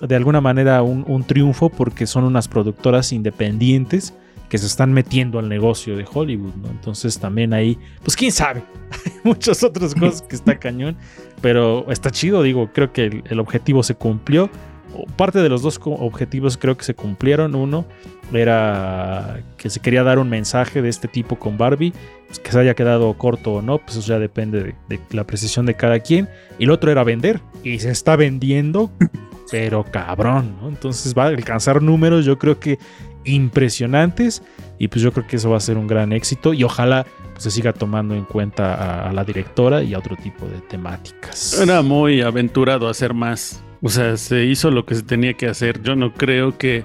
[0.00, 4.14] de alguna manera un, triunfo porque son unas productoras independientes
[4.48, 6.68] que se están metiendo al negocio de Hollywood, ¿no?
[6.68, 8.62] Entonces también ahí, pues quién sabe,
[9.04, 10.96] hay muchas otras cosas que está cañón,
[11.40, 14.50] pero está chido, digo, creo que el objetivo se cumplió
[15.16, 17.54] parte de los dos objetivos creo que se cumplieron.
[17.54, 17.84] Uno
[18.32, 21.92] era que se quería dar un mensaje de este tipo con Barbie,
[22.26, 25.66] pues que se haya quedado corto o no, pues eso ya depende de, la precisión
[25.66, 26.28] de cada quien.
[26.58, 28.90] Y el otro era vender, y se está vendiendo,
[29.50, 30.68] pero cabrón, ¿no?
[30.68, 32.78] Entonces va a alcanzar números, yo creo que
[33.24, 34.42] impresionantes,
[34.78, 37.44] y pues yo creo que eso va a ser un gran éxito, y ojalá pues,
[37.44, 41.60] se siga tomando en cuenta a, a la directora y a otro tipo de temáticas.
[41.60, 43.62] Era muy aventurado hacer más.
[43.82, 45.82] O sea, se hizo lo que se tenía que hacer.
[45.82, 46.84] Yo no creo que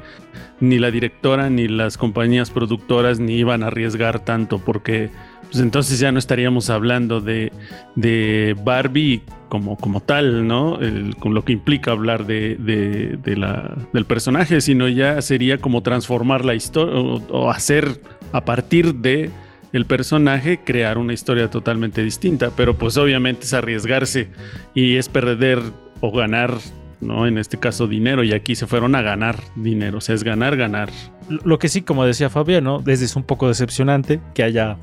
[0.59, 5.09] ni la directora ni las compañías productoras ni iban a arriesgar tanto porque
[5.51, 7.51] pues entonces ya no estaríamos hablando de,
[7.95, 10.79] de Barbie como, como tal, ¿no?
[11.19, 16.45] con lo que implica hablar de, de, la, del personaje, sino ya sería como transformar
[16.45, 19.31] la historia o, hacer a partir de
[19.73, 24.29] el personaje crear una historia totalmente distinta, pero pues obviamente es arriesgarse
[24.75, 25.61] y es perder
[26.01, 26.53] o ganar
[27.01, 27.27] ¿no?
[27.27, 30.57] En este caso dinero, y aquí se fueron a ganar dinero, o sea, es ganar,
[30.57, 30.89] ganar.
[31.29, 32.79] Lo que sí, como decía Fabián, ¿no?
[32.79, 34.77] Desde es un poco decepcionante que haya,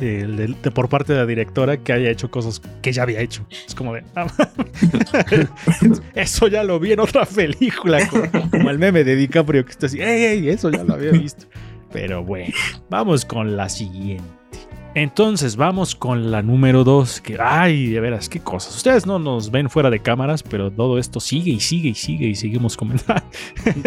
[0.00, 3.46] eh, por parte de la directora, que haya hecho cosas que ya había hecho.
[3.66, 4.26] Es como de, ah,
[6.14, 7.98] eso ya lo vi en otra película,
[8.50, 10.00] como, el meme de DiCaprio que está así.
[10.00, 11.46] Eso ya lo había visto.
[11.92, 12.54] Pero bueno,
[12.90, 14.38] vamos con la siguiente.
[14.94, 18.74] Entonces vamos con la número 2, que ay, de veras, qué cosas.
[18.74, 22.26] Ustedes no nos ven fuera de cámaras, pero todo esto sigue y sigue y sigue
[22.26, 23.22] y seguimos comentando.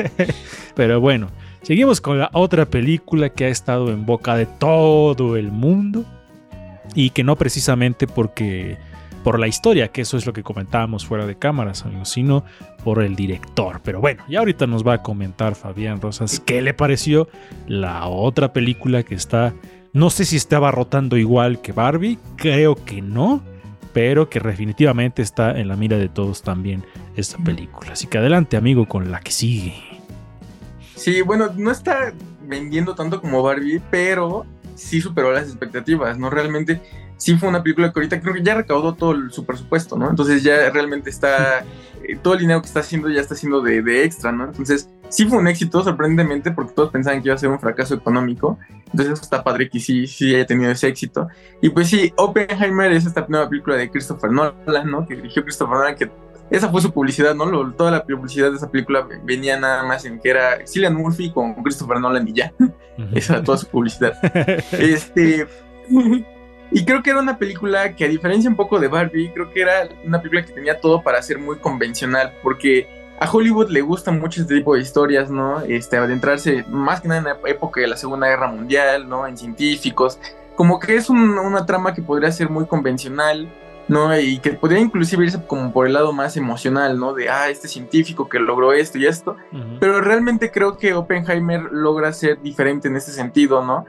[0.75, 1.27] pero bueno,
[1.61, 6.05] seguimos con la otra película que ha estado en boca de todo el mundo
[6.95, 8.77] y que no precisamente porque
[9.23, 12.43] por la historia, que eso es lo que comentábamos fuera de cámaras, amigos, sino
[12.83, 13.79] por el director.
[13.83, 17.29] Pero bueno, ya ahorita nos va a comentar Fabián Rosas qué le pareció
[17.67, 19.53] la otra película que está
[19.93, 23.43] no sé si estaba rotando igual que Barbie, creo que no,
[23.93, 26.85] pero que definitivamente está en la mira de todos también
[27.17, 27.91] esta película.
[27.91, 29.90] Así que adelante, amigo, con la que sigue.
[31.01, 36.29] Sí, bueno, no está vendiendo tanto como Barbie, pero sí superó las expectativas, ¿no?
[36.29, 36.79] Realmente
[37.17, 40.11] sí fue una película que ahorita creo que ya recaudó todo su presupuesto, ¿no?
[40.11, 41.65] Entonces ya realmente está,
[42.07, 44.45] eh, todo el dinero que está haciendo ya está haciendo de, de extra, ¿no?
[44.45, 47.95] Entonces sí fue un éxito, sorprendentemente, porque todos pensaban que iba a ser un fracaso
[47.95, 48.59] económico.
[48.91, 51.29] Entonces está padre que sí, sí haya tenido ese éxito.
[51.63, 55.07] Y pues sí, Oppenheimer es esta nueva película de Christopher Nolan, ¿no?
[55.07, 56.11] Que dirigió Christopher Nolan, que
[56.51, 57.71] esa fue su publicidad, ¿no?
[57.71, 61.55] toda la publicidad de esa película venía nada más en que era Cillian Murphy con
[61.63, 62.53] Christopher Nolan y ya.
[63.13, 64.13] Esa era toda su publicidad.
[64.73, 65.47] este...
[66.73, 69.61] Y creo que era una película que a diferencia un poco de Barbie, creo que
[69.61, 72.87] era una película que tenía todo para ser muy convencional, porque
[73.19, 75.61] a Hollywood le gustan mucho este tipo de historias, ¿no?
[75.61, 79.27] Este, adentrarse más que nada en la época de la Segunda Guerra Mundial, ¿no?
[79.27, 80.17] En científicos.
[80.55, 83.49] Como que es una trama que podría ser muy convencional,
[83.91, 84.17] ¿no?
[84.17, 87.13] Y que podría inclusive irse como por el lado más emocional, ¿no?
[87.13, 89.35] De, ah, este científico que logró esto y esto.
[89.81, 93.83] Pero realmente creo que Oppenheimer logra ser diferente en ese sentido, ¿no?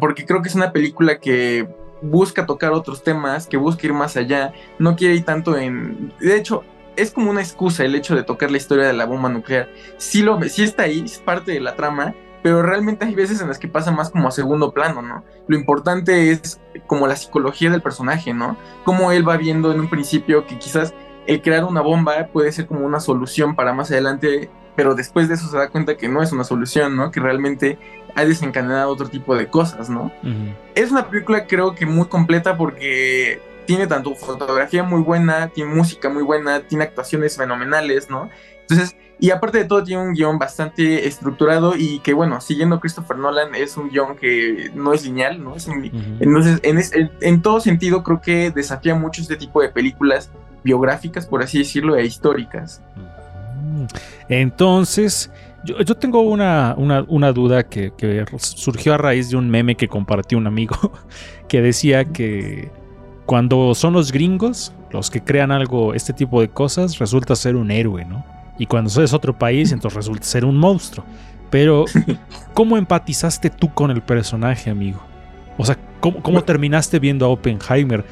[0.00, 1.68] Porque creo que es una película que
[2.00, 6.14] busca tocar otros temas, que busca ir más allá, no quiere ir tanto en...
[6.18, 6.64] De hecho,
[6.96, 9.68] es como una excusa el hecho de tocar la historia de la bomba nuclear.
[9.98, 13.48] Sí, lo, sí está ahí, es parte de la trama, pero realmente hay veces en
[13.48, 15.24] las que pasa más como a segundo plano, ¿no?
[15.46, 18.56] Lo importante es como la psicología del personaje, ¿no?
[18.84, 20.94] Cómo él va viendo en un principio que quizás
[21.26, 25.34] el crear una bomba puede ser como una solución para más adelante, pero después de
[25.34, 27.10] eso se da cuenta que no es una solución, ¿no?
[27.10, 27.78] Que realmente
[28.14, 30.12] ha desencadenado otro tipo de cosas, ¿no?
[30.22, 30.54] Ujú.
[30.74, 36.08] Es una película creo que muy completa porque tiene tanto fotografía muy buena, tiene música
[36.08, 38.28] muy buena, tiene actuaciones fenomenales, ¿no?
[38.62, 43.16] Entonces, y aparte de todo tiene un guion bastante estructurado y que bueno, siguiendo Christopher
[43.16, 45.54] Nolan es un guion que no es lineal, ¿no?
[45.54, 45.90] Es un- Ujú.
[46.18, 50.28] entonces, en, es- en- en todo sentido creo que desafía mucho este tipo de películas
[50.64, 52.82] biográficas, por así decirlo, e históricas.
[54.28, 55.30] Entonces,
[55.64, 59.76] yo, yo tengo una, una- una duda que, que surgió a raíz de un meme
[59.76, 60.74] que compartió un amigo
[61.48, 62.70] que decía que
[63.26, 67.70] cuando son los gringos los que crean algo, este tipo de cosas, resulta ser un
[67.70, 68.26] héroe, ¿no?
[68.58, 71.04] Y cuando es otro país, entonces resulta ser un monstruo.
[71.50, 71.84] Pero,
[72.54, 75.00] ¿cómo empatizaste tú con el personaje, amigo?
[75.58, 78.04] O sea, ¿cómo, cómo terminaste viendo a Oppenheimer?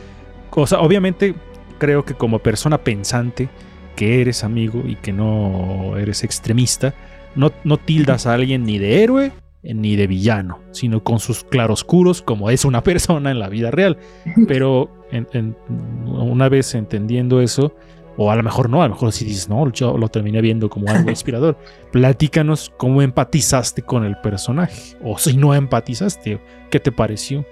[0.50, 1.34] O sea, obviamente
[1.78, 3.48] creo que como persona pensante
[3.96, 6.94] que eres amigo y que no eres extremista,
[7.34, 12.22] no, no tildas a alguien ni de héroe ni de villano, sino con sus claroscuros
[12.22, 13.98] como es una persona en la vida real.
[14.48, 15.56] Pero en- en-
[16.06, 17.74] una vez entendiendo eso,
[18.22, 20.68] o a lo mejor no, a lo mejor si dices, no, yo lo terminé viendo
[20.68, 21.56] como algo inspirador,
[21.90, 27.46] platícanos cómo empatizaste con el personaje, o si no empatizaste, ¿qué te pareció?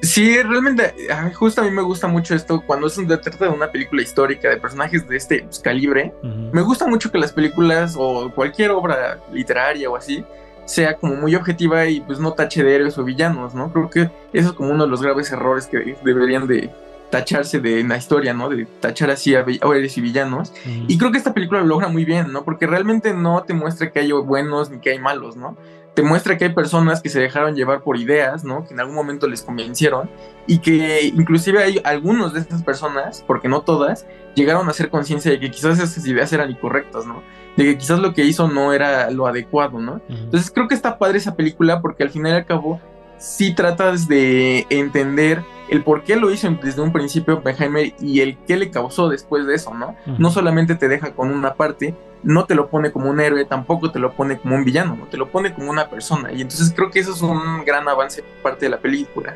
[0.00, 0.94] Sí, realmente,
[1.34, 4.58] justo a mí me gusta mucho esto cuando se trata de una película histórica de
[4.58, 6.12] personajes de este pues, calibre.
[6.52, 10.24] Me gusta mucho que las películas o cualquier obra literaria o así
[10.66, 13.72] sea como muy objetiva y pues no tache de héroes o villanos, ¿no?
[13.72, 16.70] Creo que eso es como uno de los graves errores que deberían de
[17.10, 18.48] tacharse de en la historia, ¿no?
[18.48, 20.52] De tachar así a héroes y villanos.
[20.88, 22.44] Y creo que esta película lo logra muy bien, ¿no?
[22.44, 25.56] Porque realmente no te muestra que hay buenos ni que hay malos, ¿no?
[25.94, 28.66] Te muestra que hay personas que se dejaron llevar por ideas, ¿no?
[28.66, 30.10] Que en algún momento les convencieron
[30.48, 35.30] y que inclusive hay algunos de estas personas, porque no todas, llegaron a hacer conciencia
[35.30, 37.22] de que quizás esas ideas eran incorrectas, ¿no?
[37.56, 40.00] De que quizás lo que hizo no era lo adecuado, ¿no?
[40.08, 42.80] Entonces creo que está padre esa película porque al final y al cabo
[43.18, 45.42] sí tratas de entender
[45.74, 49.46] el por qué lo hizo desde un principio Oppenheimer y el qué le causó después
[49.46, 49.96] de eso, ¿no?
[50.18, 53.90] No solamente te deja con una parte, no te lo pone como un héroe, tampoco
[53.90, 55.06] te lo pone como un villano, ¿no?
[55.06, 56.32] Te lo pone como una persona.
[56.32, 59.34] Y entonces creo que eso es un gran avance por parte de la película.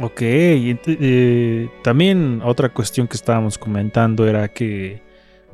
[0.00, 5.02] Ok, eh, también otra cuestión que estábamos comentando era que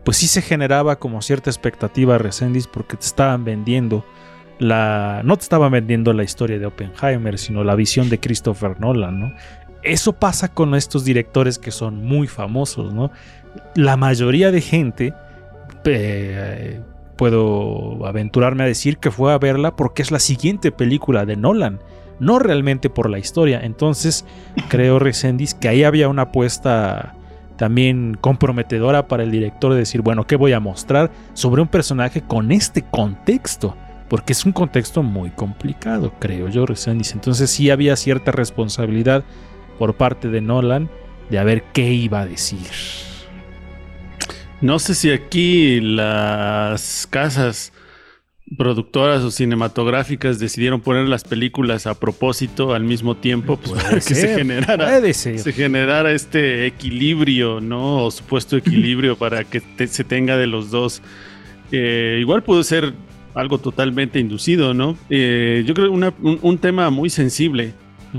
[0.04, 4.04] pues sí se generaba como cierta expectativa Resendis porque te estaban vendiendo
[4.60, 9.18] la no te estaban vendiendo la historia de Oppenheimer, sino la visión de Christopher Nolan,
[9.18, 9.34] ¿no?
[9.86, 13.12] Eso pasa con estos directores que son muy famosos, ¿no?
[13.74, 15.14] La mayoría de gente
[15.84, 16.80] eh,
[17.16, 21.78] puedo aventurarme a decir que fue a verla porque es la siguiente película de Nolan
[22.18, 23.60] no realmente por la historia.
[23.62, 24.24] Entonces,
[24.68, 27.14] creo, Resendis, que ahí había una apuesta
[27.56, 32.22] también comprometedora para el director de decir, bueno, ¿qué voy a mostrar sobre un personaje
[32.22, 33.76] con este contexto?
[34.08, 37.12] Porque es un contexto muy complicado, creo yo, Resendis.
[37.12, 39.24] Entonces sí había cierta responsabilidad
[39.78, 40.88] por parte de Nolan
[41.30, 42.58] de a ver qué iba a decir.
[44.60, 47.72] No sé si aquí las casas
[48.56, 54.00] productoras o cinematográficas decidieron poner las películas a propósito al mismo tiempo pues, para que
[54.14, 54.86] se generara
[55.38, 58.04] se generara este equilibrio, ¿no?
[58.04, 61.02] O supuesto equilibrio para que te- se tenga de los dos.
[61.72, 62.94] Eh, igual pudo ser
[63.34, 64.96] algo totalmente inducido, ¿no?
[65.10, 67.74] Eh, yo creo una- un, un tema muy sensible.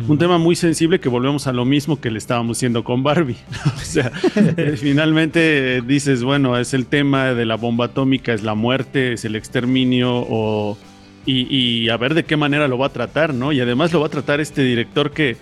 [0.07, 3.37] Un tema muy sensible que volvemos a lo mismo que le estábamos haciendo con Barbie.
[3.75, 8.55] o sea, eh, finalmente dices, bueno, es el tema de la bomba atómica, es la
[8.55, 10.77] muerte, es el exterminio, o,
[11.25, 13.51] y, y a ver de qué manera lo va a tratar, ¿no?
[13.51, 15.37] Y además lo va a tratar este director que,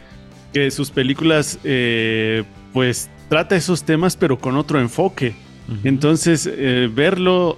[0.53, 5.35] que sus películas, eh, pues, trata esos temas, pero con otro enfoque.
[5.83, 7.57] Entonces, eh, verlo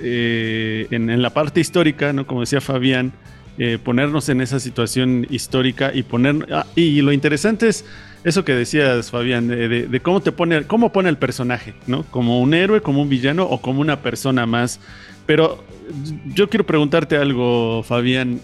[0.00, 2.24] eh, en, en la parte histórica, ¿no?
[2.24, 3.12] Como decía Fabián,
[3.58, 6.46] eh, ponernos en esa situación histórica y poner.
[6.52, 7.84] ah, y lo interesante es
[8.24, 12.04] eso que decías, Fabián, de, cómo te pone, cómo pone el personaje, ¿no?
[12.04, 14.80] Como un héroe, como un villano o como una persona más.
[15.26, 15.64] Pero
[16.34, 18.40] yo quiero preguntarte algo, Fabián.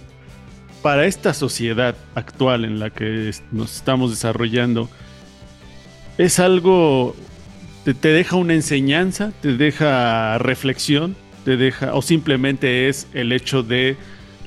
[0.82, 4.90] Para esta sociedad actual en la que nos estamos desarrollando,
[6.18, 7.16] ¿es algo
[7.92, 11.14] te deja una enseñanza, te deja reflexión,
[11.44, 13.96] te deja, o simplemente es el hecho de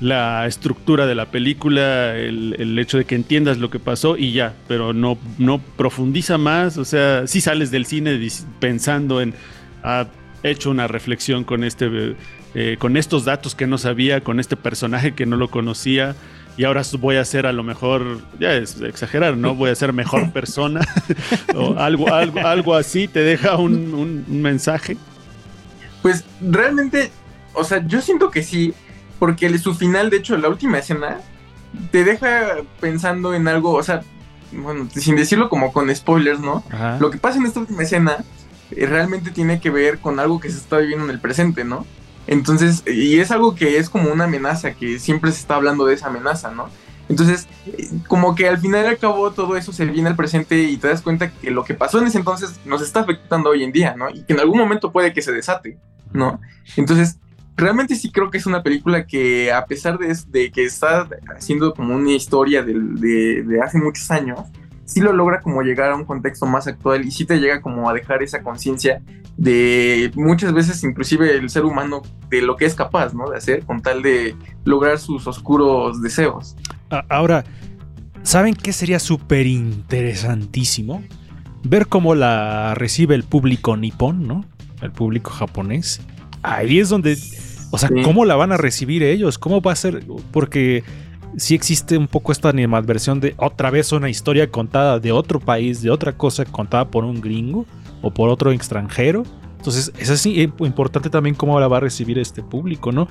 [0.00, 4.32] la estructura de la película, el, el hecho de que entiendas lo que pasó y
[4.32, 8.16] ya, pero no, no profundiza más, o sea, si sales del cine
[8.60, 9.34] pensando en,
[9.82, 10.06] ha
[10.44, 12.14] hecho una reflexión con este,
[12.54, 16.14] eh, con estos datos que no sabía, con este personaje que no lo conocía.
[16.56, 19.54] Y ahora voy a ser a lo mejor, ya es exagerar, ¿no?
[19.54, 20.80] Voy a ser mejor persona
[21.54, 24.96] o algo, algo, algo así, te deja un, un- un mensaje.
[26.02, 27.10] Pues realmente,
[27.54, 28.74] o sea, yo siento que sí,
[29.18, 31.20] porque su final, de hecho, la última escena,
[31.90, 34.02] te deja pensando en algo, o sea,
[34.52, 36.64] bueno, sin decirlo como con spoilers, ¿no?
[36.70, 36.98] Ajá.
[37.00, 38.24] Lo que pasa en esta última escena
[38.70, 41.86] eh, realmente tiene que ver con algo que se está viviendo en el presente, ¿no?
[42.26, 45.94] Entonces, y es algo que es como una amenaza, que siempre se está hablando de
[45.94, 46.68] esa amenaza, ¿no?
[47.08, 50.62] Entonces, eh, como que al final y al cabo todo eso se viene al presente
[50.62, 53.64] y te das cuenta que lo que pasó en ese entonces nos está afectando hoy
[53.64, 54.10] en día, ¿no?
[54.10, 55.78] Y que en algún momento puede que se desate,
[56.12, 56.40] ¿no?
[56.76, 57.18] Entonces,
[57.58, 61.74] realmente sí creo que es una película que a pesar de, de que está haciendo
[61.74, 62.72] como una historia de,
[63.42, 64.40] de hace muchos años,
[64.86, 67.90] sí lo logra como llegar a un contexto más actual y sí te llega como
[67.90, 69.02] a dejar esa conciencia
[69.36, 73.30] de muchas veces inclusive el ser humano de lo que es capaz, ¿no?
[73.30, 74.34] De hacer con tal de
[74.64, 76.56] lograr sus oscuros deseos.
[77.08, 77.44] Ahora,
[78.22, 81.04] ¿saben qué sería súper interesantísimo?
[81.62, 84.44] Ver cómo la recibe el público nipón, ¿no?
[84.80, 86.00] El público japonés.
[86.42, 87.16] Ahí es donde,
[87.70, 88.02] o sea, Sí.
[88.02, 89.38] ¿cómo la van a recibir ellos?
[89.38, 90.04] ¿Cómo va a ser?
[90.32, 90.84] Porque
[91.36, 95.82] sí existe un poco esta animadversión de otra vez una historia contada de otro país,
[95.82, 97.66] de otra cosa contada por un gringo
[98.02, 99.24] o por otro extranjero.
[99.58, 103.08] Entonces, es así eh, importante también cómo la va a recibir este público, ¿no?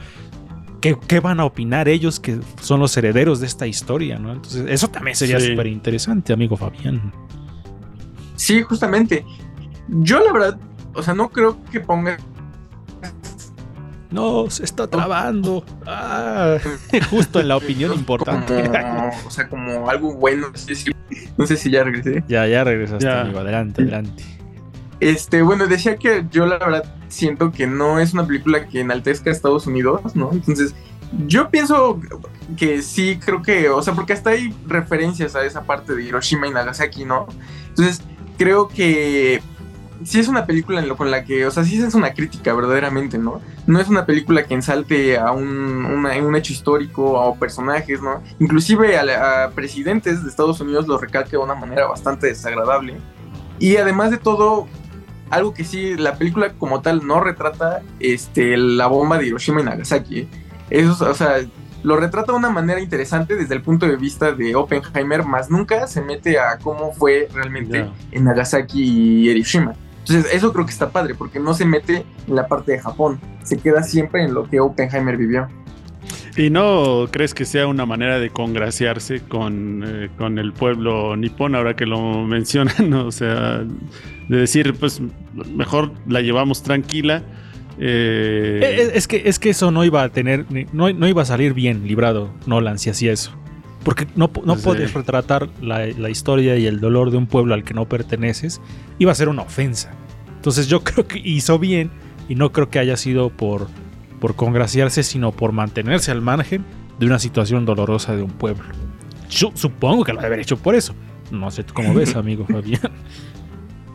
[0.82, 4.32] ¿Qué, qué van a opinar ellos que son los herederos de esta historia, ¿no?
[4.32, 5.48] Entonces, eso también sería Sí.
[5.50, 7.12] súper interesante, amigo Fabián.
[8.36, 9.26] Sí, justamente.
[9.88, 10.60] Yo la verdad,
[10.94, 12.18] o sea, no creo que ponga
[14.10, 15.64] No, se está trabando.
[15.86, 16.58] Ah,
[17.10, 18.64] justo en la opinión importante.
[18.70, 20.48] como, o sea, como algo bueno.
[20.54, 20.92] sí, sí.
[21.38, 22.24] No sé si ya regresé.
[22.28, 23.22] ya, ya regresaste, Ya.
[23.22, 23.40] amigo.
[23.40, 24.24] Adelante, adelante.
[25.00, 29.30] Este, bueno, decía que yo la verdad siento que no es una película que enaltezca
[29.30, 30.32] a Estados Unidos, ¿no?
[30.32, 30.74] Entonces,
[31.28, 32.02] yo pienso
[32.58, 36.48] que sí, creo que, o sea, porque hasta hay referencias a esa parte de Hiroshima
[36.48, 37.28] y Nagasaki, ¿no?
[37.70, 38.02] Entonces,
[38.38, 39.42] creo que
[40.04, 42.54] sí es una película en lo, con la que, o sea, sí es una crítica
[42.54, 43.42] verdaderamente, ¿no?
[43.66, 45.48] No es una película que ensalte a un,
[45.86, 48.22] una- un hecho histórico o personajes, ¿no?
[48.40, 52.98] Inclusive a, la- a presidentes de Estados Unidos los recalca de una manera bastante desagradable.
[53.60, 54.68] Y además de todo,
[55.30, 59.64] algo que sí, la película como tal no retrata este, la bomba de Hiroshima y
[59.64, 60.30] Nagasaki.
[60.70, 61.38] Eso, o sea,
[61.84, 65.88] lo retrata de una manera interesante desde el punto de vista de Oppenheimer, más nunca
[65.88, 67.94] se mete a cómo fue realmente Ya.
[68.12, 69.74] en Nagasaki y Hiroshima.
[70.08, 73.20] Entonces, eso creo que está padre, porque no se mete en la parte de Japón,
[73.44, 75.48] se queda siempre en lo que Oppenheimer vivió.
[76.38, 81.56] ¿Y no crees que sea una manera de congraciarse con, eh, con el pueblo nipón
[81.56, 82.94] ahora que lo mencionan?
[82.94, 83.64] O sea,
[84.30, 85.02] de decir, pues
[85.56, 87.24] mejor la llevamos tranquila.
[87.80, 91.22] eh, Eh, eh, Es que, es que eso no iba a tener, no, no iba
[91.24, 93.32] a salir bien librado Nolan si hacía eso.
[93.88, 94.64] Porque no, no Sí.
[94.66, 98.60] puedes retratar la, la historia y el dolor de un pueblo al que no perteneces.
[99.00, 99.92] Iba a ser una ofensa.
[100.36, 101.90] Entonces yo creo que hizo bien
[102.28, 103.68] y no creo que haya sido por,
[104.20, 106.66] por congraciarse, sino por mantenerse al margen
[107.00, 108.66] de una situación dolorosa de un pueblo.
[109.30, 110.94] Yo supongo que lo debe haber hecho por eso.
[111.32, 112.92] No sé tú cómo ves, amigo Fabián.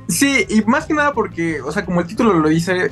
[0.09, 2.91] Sí, y más que nada porque, o sea, como el título lo dice,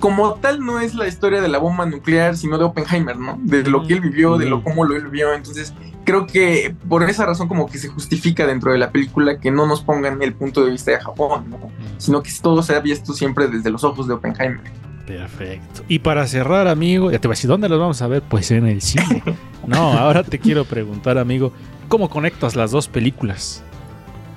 [0.00, 3.38] como tal no es la historia de la bomba nuclear, sino de Oppenheimer, ¿no?
[3.42, 5.32] De lo que él vivió, de lo cómo lo él vivió.
[5.32, 5.72] Entonces,
[6.04, 9.66] creo que por esa razón como que se justifica dentro de la película que no
[9.66, 11.58] nos pongan el punto de vista de Japón, ¿no?
[11.98, 14.60] Sino que todo se ha visto siempre desde los ojos de Oppenheimer.
[15.06, 15.82] Perfecto.
[15.88, 18.22] Y para cerrar, amigo, ya te voy a decir, ¿dónde los vamos a ver?
[18.22, 19.22] Pues en el cine.
[19.66, 21.50] No, ahora te quiero preguntar, amigo,
[21.88, 23.62] ¿cómo conectas las dos películas?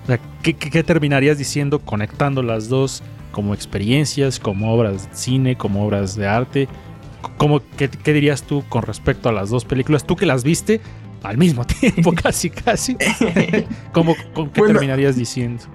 [0.03, 3.03] O sea, ¿qué, qué- qué terminarías diciendo conectando las dos
[3.37, 6.67] como experiencias, como obras de cine, como obras de arte?
[7.37, 10.07] ¿Cómo, qué, qué dirías tú con respecto a las dos películas?
[10.07, 10.81] Tú que las viste
[11.21, 12.97] al mismo tiempo, casi, casi.
[13.91, 14.73] ¿Cómo, con ¿Qué Bueno.
[14.73, 15.65] terminarías diciendo?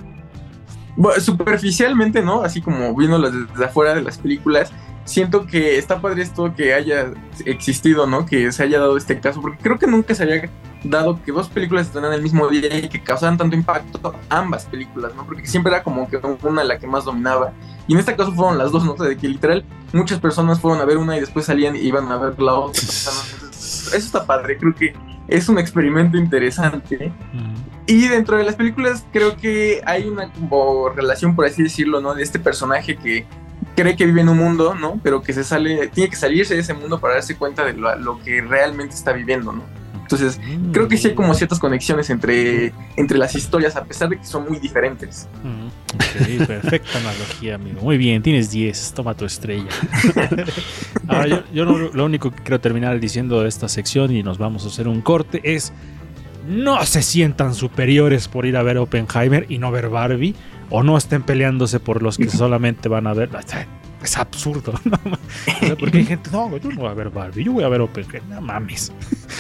[1.21, 2.43] Superficialmente, ¿no?
[2.43, 4.73] Así como viéndolas desde afuera de las películas,
[5.05, 7.13] siento que está padre esto que haya
[7.45, 8.27] existido, ¿no?
[8.27, 10.51] Que se haya dado este caso, porque creo que nunca se había
[10.85, 15.15] dado que dos películas estrenan el mismo día y que causaran tanto impacto ambas películas,
[15.15, 15.25] ¿no?
[15.25, 17.53] Porque siempre era como que una la que más dominaba.
[17.87, 18.95] Y en este caso fueron las dos, ¿no?
[18.95, 22.17] De que literal muchas personas fueron a ver una y después salían y iban a
[22.17, 22.83] ver la otra.
[22.83, 24.95] Eso está padre, creo que
[25.29, 27.13] es un experimento interesante.
[27.33, 27.55] Mm.
[27.87, 32.15] Y dentro de las películas creo que hay una como relación, por así decirlo, ¿no?
[32.15, 33.27] De este personaje que
[33.75, 35.01] cree que vive en un mundo, ¿no?
[35.03, 37.95] Pero que se sale, tiene que salirse de ese mundo para darse cuenta de lo,
[37.97, 39.63] lo que realmente está viviendo, ¿no?
[40.03, 40.41] Entonces,
[40.73, 44.27] creo que sí hay como ciertas conexiones entre, entre las historias, a pesar de que
[44.27, 45.27] son muy diferentes.
[45.43, 47.81] Mm, perfecta analogía, amigo.
[47.81, 49.71] Muy bien, tienes 10, toma tu estrella.
[51.09, 54.37] Ahora, yo, yo lo, lo único que quiero terminar diciendo de esta sección y nos
[54.37, 55.73] vamos a hacer un corte es
[56.47, 60.35] no se sientan superiores por ir a ver Oppenheimer y no ver Barbie,
[60.75, 63.29] o no estén peleándose por los que solamente van a ver.
[64.03, 64.99] Es absurdo, ¿no?
[65.05, 67.69] O sea, porque hay gente, no, yo no voy a ver Barbie, yo voy a
[67.69, 68.91] ver Oppenheimer, no mames.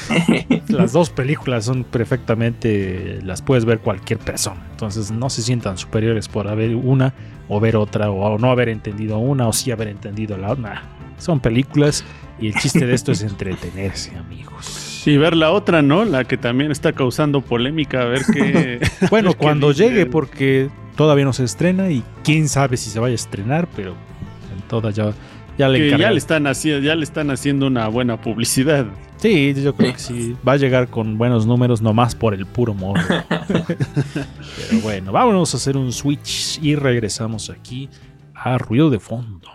[0.68, 6.28] Las dos películas son perfectamente, las puedes ver cualquier persona, entonces no se sientan superiores
[6.28, 7.14] por haber una
[7.48, 10.82] o ver otra, o no haber entendido una, o sí haber entendido la otra.
[11.18, 12.04] Son películas
[12.38, 14.81] y el chiste de esto es entretenerse, amigos.
[15.04, 16.04] Y ver la otra, ¿no?
[16.04, 18.80] La que también está causando polémica, a ver qué.
[19.10, 23.12] Bueno, ver cuando llegue, porque todavía no se estrena y quién sabe si se vaya
[23.12, 23.90] a estrenar, pero
[24.54, 25.12] en todas ya,
[25.58, 28.86] ya le Que ya le están haciendo, ya le están haciendo una buena publicidad.
[29.16, 30.36] Sí, yo creo que sí.
[30.46, 33.02] Va a llegar con buenos números nomás por el puro morro.
[33.48, 37.88] pero bueno, vámonos a hacer un switch y regresamos aquí
[38.34, 39.48] a ruido de fondo.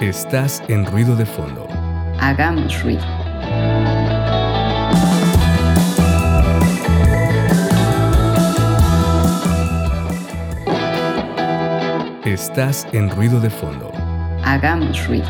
[0.00, 1.79] Estás en ruido de fondo.
[2.30, 3.02] Hagamos ruido.
[12.24, 13.90] Estás en ruido de fondo.
[14.44, 15.26] Hagamos ruido.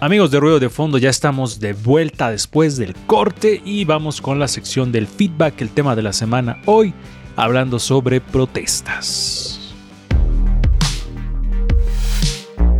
[0.00, 4.38] Amigos de Ruido de Fondo, ya estamos de vuelta después del corte y vamos con
[4.38, 6.92] la sección del feedback, el tema de la semana hoy,
[7.36, 9.74] hablando sobre protestas.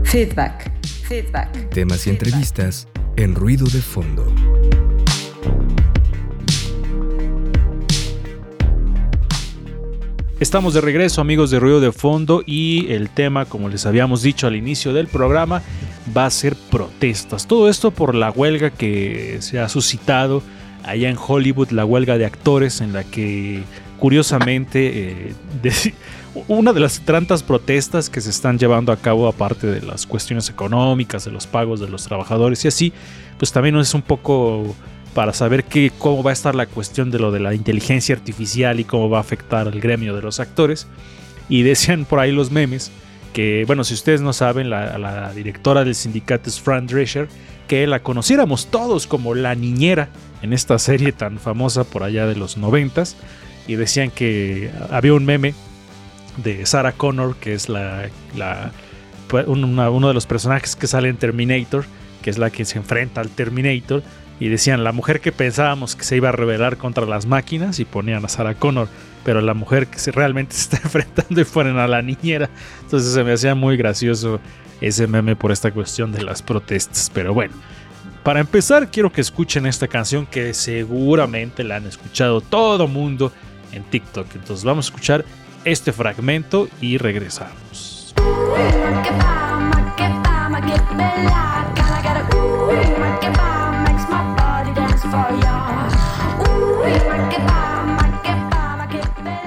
[0.04, 0.72] Feedback.
[1.06, 1.68] Feedback.
[1.70, 4.26] Temas y entrevistas en ruido de fondo.
[10.40, 14.46] Estamos de regreso amigos de Ruido de Fondo y el tema, como les habíamos dicho
[14.46, 15.62] al inicio del programa,
[16.14, 17.46] va a ser protestas.
[17.46, 20.42] Todo esto por la huelga que se ha suscitado
[20.84, 23.64] allá en Hollywood, la huelga de actores en la que
[23.98, 25.92] curiosamente eh,
[26.48, 30.48] una de las tantas protestas que se están llevando a cabo aparte de las cuestiones
[30.48, 32.92] económicas, de los pagos de los trabajadores y así,
[33.38, 34.74] pues también es un poco
[35.14, 38.80] para saber qué, cómo va a estar la cuestión de lo de la inteligencia artificial
[38.80, 40.86] y cómo va a afectar al gremio de los actores.
[41.48, 42.90] Y decían por ahí los memes
[43.32, 47.28] que, bueno, si ustedes no saben, la, la directora del sindicato es Fran Drescher,
[47.66, 50.10] que la conociéramos todos como la niñera
[50.42, 53.16] en esta serie tan famosa por allá de los noventas.
[53.66, 55.54] Y decían que había un meme
[56.36, 58.10] de Sarah Connor, que es la,
[59.28, 61.84] pues, uno de los personajes que sale en Terminator,
[62.22, 64.02] que es la que se enfrenta al Terminator.
[64.38, 67.86] Y decían, la mujer que pensábamos que se iba a rebelar contra las máquinas y
[67.86, 68.88] ponían a Sarah Connor,
[69.24, 72.50] pero la mujer que realmente se está enfrentando y ponen a la niñera.
[72.82, 74.40] Entonces se me hacía muy gracioso
[74.80, 77.10] ese meme por esta cuestión de las protestas.
[77.12, 77.54] Pero bueno,
[78.22, 83.32] para empezar quiero que escuchen esta canción que seguramente la han escuchado todo mundo
[83.76, 84.26] en TikTok.
[84.34, 85.24] Entonces vamos a escuchar
[85.64, 88.14] este fragmento y regresamos.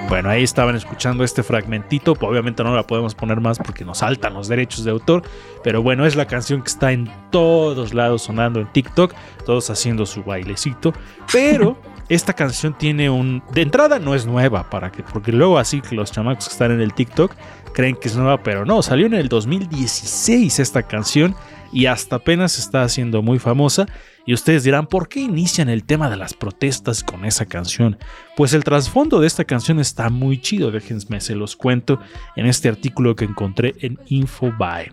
[0.09, 2.13] Bueno, ahí estaban escuchando este fragmentito.
[2.19, 5.21] Obviamente no la podemos poner más porque nos saltan los derechos de autor.
[5.63, 9.13] Pero bueno, es la canción que está en todos lados sonando en TikTok.
[9.45, 10.93] Todos haciendo su bailecito.
[11.31, 11.77] Pero
[12.09, 13.43] esta canción tiene un...
[13.53, 14.67] De entrada no es nueva.
[14.71, 17.31] para que Porque luego así que los chamacos que están en el TikTok
[17.75, 18.41] creen que es nueva.
[18.41, 21.35] Pero no, salió en el 2016 esta canción.
[21.71, 23.85] Y hasta apenas está haciendo muy famosa.
[24.25, 27.97] Y ustedes dirán, ¿por qué inician el tema de las protestas con esa canción?
[28.35, 31.99] Pues el trasfondo de esta canción está muy chido, déjenme se los cuento
[32.35, 34.91] en este artículo que encontré en Infobae.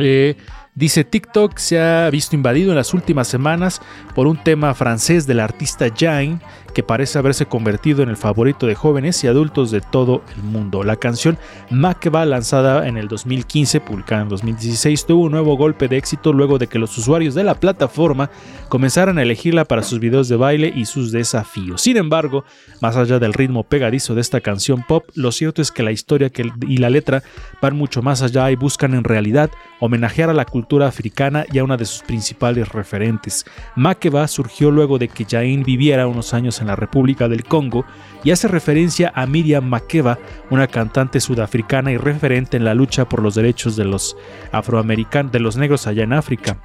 [0.00, 0.36] Eh,
[0.74, 3.82] dice TikTok se ha visto invadido en las últimas semanas
[4.14, 6.40] por un tema francés del artista Jain
[6.74, 10.84] que parece haberse convertido en el favorito de jóvenes y adultos de todo el mundo.
[10.84, 11.38] La canción
[11.70, 16.58] Makeba, lanzada en el 2015, publicada en 2016, tuvo un nuevo golpe de éxito luego
[16.58, 18.30] de que los usuarios de la plataforma
[18.68, 21.82] comenzaran a elegirla para sus videos de baile y sus desafíos.
[21.82, 22.44] Sin embargo,
[22.80, 26.30] más allá del ritmo pegadizo de esta canción pop, lo cierto es que la historia
[26.66, 27.22] y la letra
[27.60, 29.50] van mucho más allá y buscan en realidad
[29.80, 33.44] homenajear a la cultura africana y a una de sus principales referentes.
[33.76, 37.84] Makeba surgió luego de que Jain viviera unos años en la República del Congo
[38.24, 40.18] y hace referencia a Miriam Makeba,
[40.50, 44.16] una cantante sudafricana y referente en la lucha por los derechos de los
[44.52, 46.58] afroamericanos, de los negros allá en África.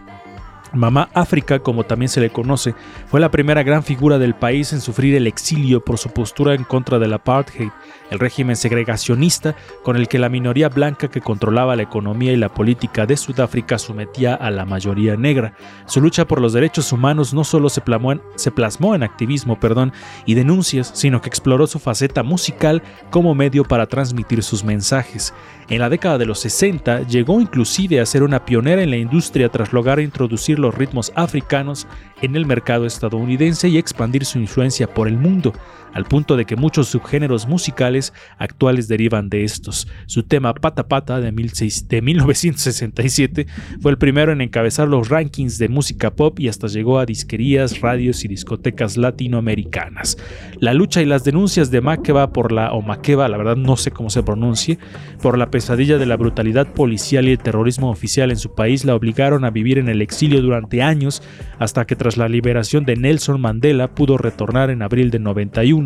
[0.74, 2.74] Mamá África, como también se le conoce,
[3.08, 6.64] fue la primera gran figura del país en sufrir el exilio por su postura en
[6.64, 7.70] contra del apartheid,
[8.10, 12.54] el régimen segregacionista con el que la minoría blanca que controlaba la economía y la
[12.54, 15.54] política de Sudáfrica sometía a la mayoría negra.
[15.86, 19.94] Su lucha por los derechos humanos no solo se plasmó en, activismo perdón,
[20.26, 25.34] y denuncias, sino que exploró su faceta musical como medio para transmitir sus mensajes.
[25.70, 29.50] En la década de los 60 llegó inclusive a ser una pionera en la industria
[29.50, 31.88] tras lograr introducir los ritmos africanos
[32.22, 35.54] en el mercado estadounidense y expandir su influencia por el mundo,
[35.94, 39.88] al punto de que muchos subgéneros musicales actuales derivan de estos.
[40.06, 43.48] Su tema Pata Pata de, 16 de 1967
[43.82, 47.82] fue el primero en encabezar los rankings de música pop y hasta llegó a disquerías,
[47.82, 50.18] radios y discotecas latinoamericanas.
[50.60, 53.92] La lucha y las denuncias de Makeba por la, o Makeba, la verdad no sé
[53.92, 54.80] cómo se pronuncie,
[55.22, 58.96] por la pesadilla de la brutalidad policial y el terrorismo oficial en su país la
[58.96, 61.22] obligaron a vivir en el exilio durante años
[61.60, 65.83] hasta que tras la liberación de Nelson Mandela pudo retornar en abril de 91.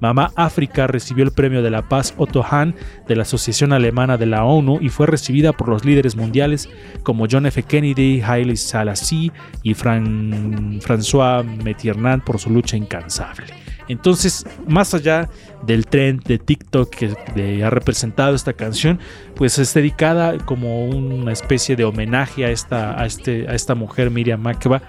[0.00, 2.74] Mamá África recibió el premio de la paz Otto Hahn
[3.06, 6.68] de la Asociación Alemana de la ONU y fue recibida por los líderes mundiales
[7.02, 7.62] como John F.
[7.62, 9.32] Kennedy, Haile Selassie
[9.62, 13.46] y Fran François Mitterrand por su lucha incansable.
[13.88, 15.28] Entonces, más allá
[15.66, 19.00] del trend de TikTok que ha representado esta canción,
[19.34, 24.40] pues es dedicada como una especie de homenaje a esta, a este, esta mujer Miriam
[24.40, 24.82] Makeba,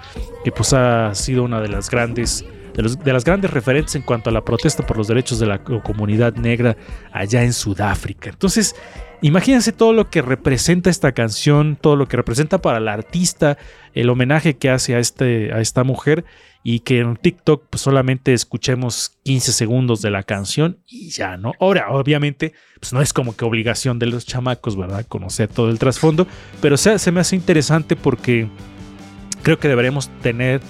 [0.44, 4.34] que pues ha sido una de las grandes de, las grandes referentes en cuanto a
[4.34, 6.78] la protesta por los derechos de la co- comunidad negra
[7.12, 8.30] allá en Sudáfrica.
[8.30, 8.76] Entonces,
[9.22, 13.58] imagínense todo lo que representa esta canción, todo lo que representa para la artista,
[13.94, 16.26] el homenaje que hace a, este, a esta mujer
[16.64, 21.54] y que en TikTok pues, solamente escuchemos 15 segundos de la canción y ya, ¿no?
[21.60, 25.06] Ahora, obviamente, pues no es como que obligación de los chamacos, ¿verdad?
[25.08, 26.28] Conocer todo el trasfondo,
[26.62, 28.48] pero se me hace interesante porque
[29.42, 30.62] creo que deberemos tener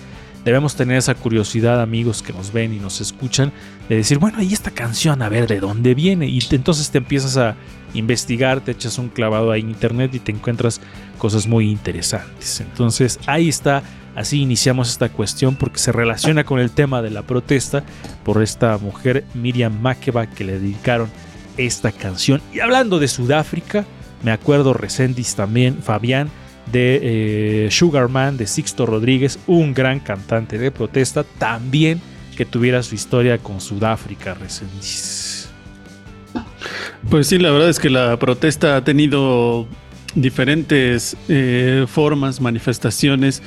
[0.49, 3.51] debemos tener esa curiosidad, amigos que nos ven y nos escuchan,
[3.87, 5.21] de decir, bueno, ¿y esta canción?
[5.21, 6.27] A ver, ¿de dónde viene?
[6.27, 7.55] Y entonces te empiezas a
[7.93, 10.81] investigar, te echas un clavado ahí en internet y te encuentras
[11.19, 12.61] cosas muy interesantes.
[12.61, 13.83] Entonces ahí está,
[14.15, 17.83] así iniciamos esta cuestión porque se relaciona con el tema de la protesta
[18.23, 21.11] por esta mujer Miriam Makeba que le dedicaron
[21.57, 22.41] esta canción.
[22.51, 23.85] Y hablando de Sudáfrica,
[24.23, 26.31] me acuerdo Resendiz también, Fabián,
[26.71, 32.01] de eh, Sugarman, de Sixto Rodríguez, un gran cantante de protesta, también
[32.35, 35.49] que tuviera su historia con Sudáfrica, Resendiz.
[37.09, 39.67] Pues sí, la verdad es que la protesta ha tenido
[40.15, 43.41] diferentes eh, formas, manifestaciones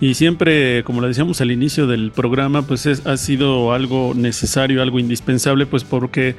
[0.00, 4.80] y siempre, como lo decíamos al inicio del programa, pues es- ha sido algo necesario,
[4.80, 6.36] algo indispensable, pues porque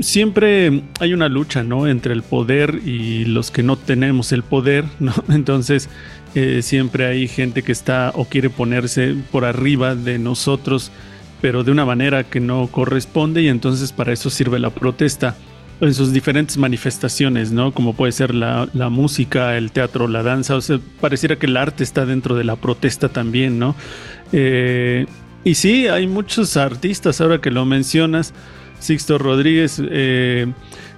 [0.00, 1.86] siempre hay una lucha, ¿no?
[1.86, 5.12] Entre el poder y los que no tenemos el poder, ¿no?
[5.28, 5.88] Entonces
[6.34, 10.90] eh, siempre hay gente que está o quiere ponerse por arriba de nosotros,
[11.42, 15.36] pero de una manera que no corresponde y entonces para eso sirve la protesta
[15.82, 17.72] en sus diferentes manifestaciones, ¿no?
[17.72, 21.56] Como puede ser la, la música, el teatro, la danza, o sea, pareciera que el
[21.56, 23.74] arte está dentro de la protesta también, ¿no?
[24.32, 25.06] Eh,
[25.44, 28.32] y sí, hay muchos artistas, ahora que lo mencionas,
[28.78, 30.46] Sixto Rodríguez, eh,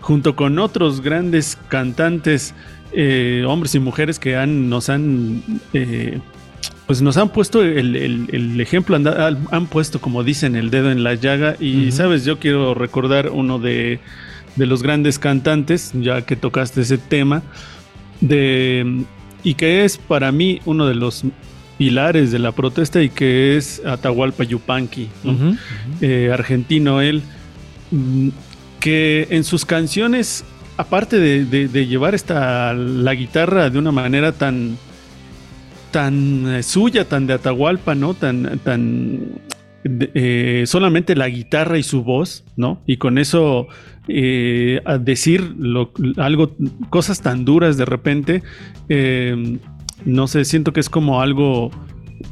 [0.01, 2.55] junto con otros grandes cantantes,
[2.93, 5.43] eh, hombres y mujeres que han, nos han...
[6.87, 9.07] pues nos han puesto el, el- el ejemplo, han,
[9.51, 11.57] han puesto, como dicen, el dedo en la llaga.
[11.59, 14.01] Y, sabes, yo quiero recordar uno de,
[14.57, 17.43] de los grandes cantantes, ya que tocaste ese tema,
[18.21, 19.05] de,
[19.43, 21.25] y que es para mí uno de los
[21.79, 25.09] pilares de la protesta y que es Atahualpa Yupanqui,
[26.01, 27.23] eh, argentino él,
[27.91, 28.29] mm,
[28.81, 30.45] que en sus canciones,
[30.77, 34.77] aparte de, de- de llevar esta, la guitarra de una manera tan,
[35.91, 38.15] tan eh, suya, tan de Atahualpa, ¿no?
[38.15, 39.21] Tan, tan
[39.85, 42.83] eh, solamente la guitarra y su voz, ¿no?
[42.87, 43.69] Y con eso
[44.09, 46.57] eh, a decir lo- algo,
[46.91, 48.43] cosas tan duras de repente,
[48.89, 49.59] eh,
[50.05, 51.71] no sé, siento que es como algo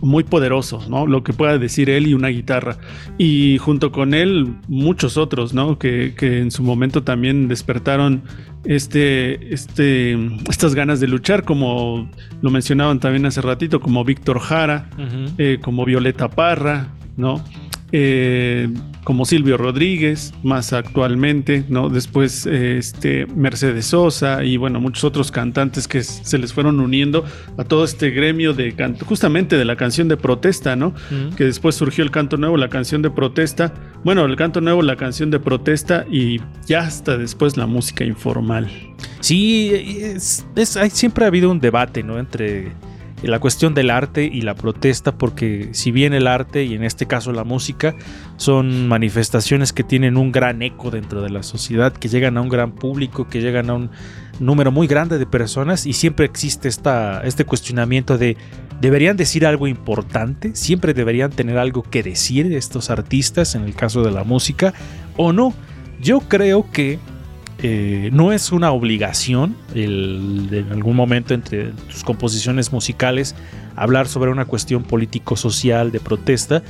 [0.00, 1.06] muy poderoso, ¿no?
[1.06, 2.78] Lo que pueda decir él y una guitarra.
[3.18, 5.78] Y junto con él, muchos otros, ¿no?
[5.78, 8.22] Que, que en su momento también despertaron
[8.64, 10.16] este, este,
[10.48, 12.08] estas ganas de luchar, como
[12.40, 14.88] lo mencionaban también hace ratito, como Víctor Jara,
[15.38, 17.42] eh, como Violeta Parra, ¿no?
[17.94, 18.68] Eh,
[19.04, 21.88] como Silvio Rodríguez, más actualmente, ¿no?
[21.90, 27.24] Después este, Mercedes Sosa y bueno, muchos otros cantantes que se les fueron uniendo
[27.58, 30.94] a todo este gremio de canto, justamente de la canción de protesta, ¿no?
[31.36, 34.96] Que después surgió el canto nuevo, la canción de protesta, bueno, el canto nuevo, la
[34.96, 38.70] canción de protesta y ya hasta después la música informal.
[39.20, 42.18] Sí, es, es- hay- siempre ha habido un debate, ¿no?
[42.20, 42.72] Entre
[43.28, 47.06] la cuestión del arte y la protesta, porque si bien el arte, y en este
[47.06, 47.94] caso la música,
[48.36, 52.48] son manifestaciones que tienen un gran eco dentro de la sociedad, que llegan a un
[52.48, 53.90] gran público, que llegan a un
[54.40, 58.36] número muy grande de personas, y siempre existe esta, este cuestionamiento de,
[58.80, 60.56] ¿deberían decir algo importante?
[60.56, 64.74] ¿Siempre deberían tener algo que decir estos artistas, en el caso de la música,
[65.16, 65.54] o no?
[66.00, 66.98] Yo creo que
[67.64, 73.36] eh, no es una obligación el, en algún momento entre tus composiciones musicales
[73.76, 76.62] hablar sobre una cuestión político-social de protesta,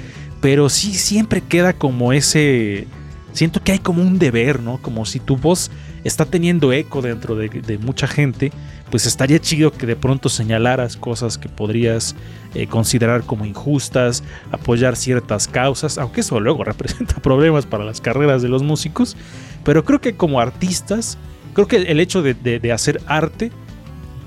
[0.43, 2.87] pero sí siempre queda como ese...
[3.33, 4.77] Siento que hay como un deber, ¿no?
[4.83, 5.71] Como si tu voz
[6.05, 8.53] está teniendo eco dentro de, de mucha gente,
[8.93, 12.15] pues estaría chido que de pronto señalaras cosas que podrías
[12.55, 14.23] eh, considerar como injustas,
[14.53, 19.17] apoyar ciertas causas, aunque eso luego representa problemas para las carreras de los músicos,
[19.65, 21.17] pero creo que como artistas,
[21.55, 23.51] creo que el hecho de, de- de hacer arte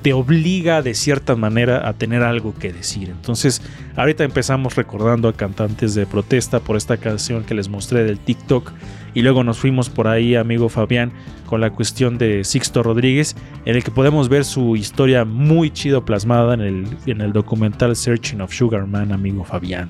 [0.06, 3.10] te obliga de cierta manera a tener algo que decir.
[3.10, 3.64] Entonces,
[3.96, 8.72] ahorita empezamos recordando a cantantes de protesta por esta canción que les mostré del TikTok
[9.16, 11.12] y luego nos fuimos por ahí, amigo Fabián,
[11.48, 13.36] con la cuestión de Sixto Rodríguez,
[13.66, 17.96] en el que podemos ver su historia muy chido plasmada en el, en el documental
[17.96, 19.90] Searching of Sugar Man, amigo Fabián.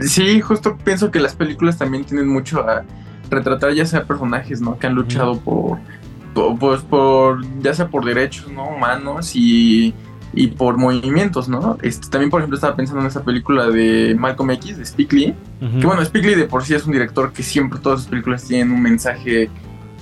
[0.00, 2.84] Sí, justo pienso que las películas también tienen mucho a
[3.30, 4.78] retratar ya sea personajes, ¿no?
[4.78, 5.78] Que han luchado por, por,
[6.58, 8.68] pues, por, ya sea por derechos, ¿no?
[8.68, 9.94] Humanos y,
[10.32, 11.78] y por movimientos, ¿no?
[11.82, 15.34] Este, también, por ejemplo, estaba pensando en esa película de Malcolm X, de Spike Lee,
[15.80, 18.44] que bueno, Spike Lee de por sí es un director que siempre todas sus películas
[18.44, 19.48] tienen un mensaje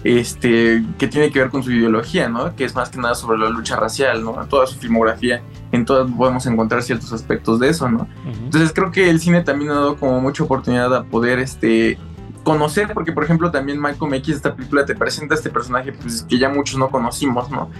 [0.05, 2.55] este, que tiene que ver con su ideología, ¿no?
[2.55, 4.33] Que es más que nada sobre la lucha racial, ¿no?
[4.49, 8.07] Toda su filmografía, en todas podemos encontrar ciertos aspectos de eso, ¿no?
[8.27, 11.99] Entonces creo que el cine también ha dado como mucha oportunidad a poder este
[12.45, 16.39] conocer, porque por ejemplo también Malcolm X, esta película te presenta este personaje pues, que
[16.39, 17.71] ya muchos no conocimos, ¿no?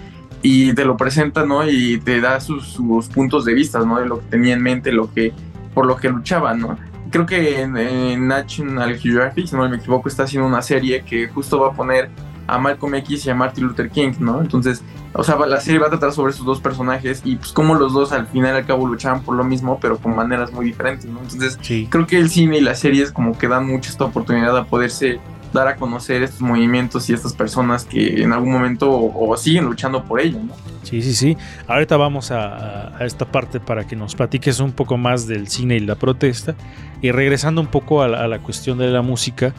[0.41, 1.67] Y te lo presenta, ¿no?
[1.67, 2.77] Y te da sus,
[3.13, 3.99] puntos de vista, ¿no?
[3.99, 5.33] De lo que tenía en mente, lo que,
[5.73, 6.77] por lo que luchaba, ¿no?
[7.09, 11.27] Creo que en, en National Geographic, si no me equivoco, está haciendo una serie que
[11.29, 12.09] justo va a poner
[12.47, 14.41] a Malcolm X y a Martin Luther King, ¿no?
[14.41, 14.83] Entonces,
[15.13, 17.93] o sea, la serie va a tratar sobre esos dos personajes y pues cómo los
[17.93, 21.05] dos al final y al cabo luchaban por lo mismo, pero con maneras muy diferentes,
[21.09, 21.19] ¿no?
[21.21, 21.87] Entonces, Sí.
[21.89, 25.19] creo que el cine y las series como que dan mucho esta oportunidad a poderse
[25.53, 29.63] dar a conocer estos movimientos y estas personas que en algún momento o, o siguen
[29.63, 30.53] luchando por ello, ¿no?
[30.83, 31.37] Sí, sí, sí.
[31.67, 35.77] Ahorita vamos a, a esta parte para que nos platiques un poco más del cine
[35.77, 36.55] y la protesta.
[37.01, 39.53] Y regresando un poco a la, a la cuestión de la música,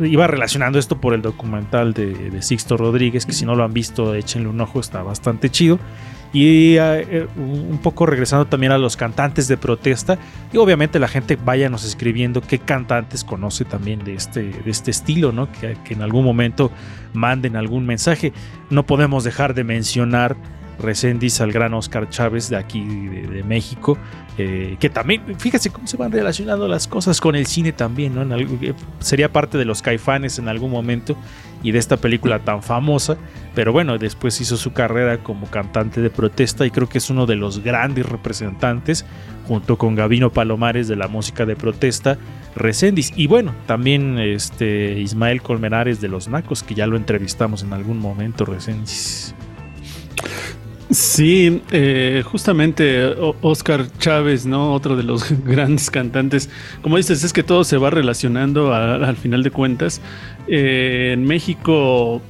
[0.00, 4.14] iba relacionando esto por el documental de, Sixto Rodríguez, que si no lo han visto,
[4.14, 5.78] échenle un ojo, está bastante chido.
[6.32, 10.18] Y eh, eh, un poco regresando también a los cantantes de protesta.
[10.52, 15.30] Y obviamente la gente váyanos escribiendo qué cantantes conoce también de este, de este estilo,
[15.30, 15.50] ¿no?
[15.52, 16.72] Que, en algún momento
[17.12, 18.32] manden algún mensaje.
[18.68, 20.36] No podemos dejar de mencionar
[20.76, 23.96] Resendiz al gran Oscar Chávez de aquí de México,
[24.36, 28.36] eh, que también, fíjese cómo se van relacionando las cosas con el cine también, ¿no?
[28.36, 31.16] Eh, sería parte de los caifanes en algún momento
[31.62, 33.16] y de esta película tan famosa,
[33.54, 37.26] pero bueno, después hizo su carrera como cantante de protesta y creo que es uno
[37.26, 39.06] de los grandes representantes,
[39.46, 42.18] junto con Gavino Palomares de la música de protesta,
[42.56, 43.12] Resendiz.
[43.14, 47.98] Y bueno, también este Ismael Colmenares de Los Nacos, que ya lo entrevistamos en algún
[47.98, 49.34] momento, Resendiz.
[50.94, 53.04] Sí, eh, justamente
[53.42, 54.72] Oscar Chávez, ¿no?
[54.72, 56.48] Otro de los grandes cantantes.
[56.82, 60.00] Como dices, es que todo se va relacionando al final de cuentas.
[60.46, 62.22] Eh, en México,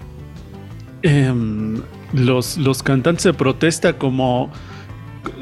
[1.03, 1.83] em,
[2.15, 4.51] los, los cantantes de protesta como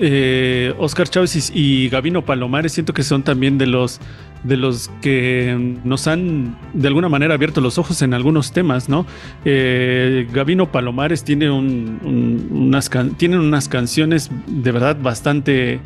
[0.00, 4.00] eh, Oscar Chávez y, y Gavino Palomares, siento que son también de los
[4.44, 9.06] de los que nos han de alguna manera abierto los ojos en algunos temas, ¿no?
[9.44, 15.80] Eh, Gavino Palomares tiene, un- un- unas tienen unas canciones de verdad bastante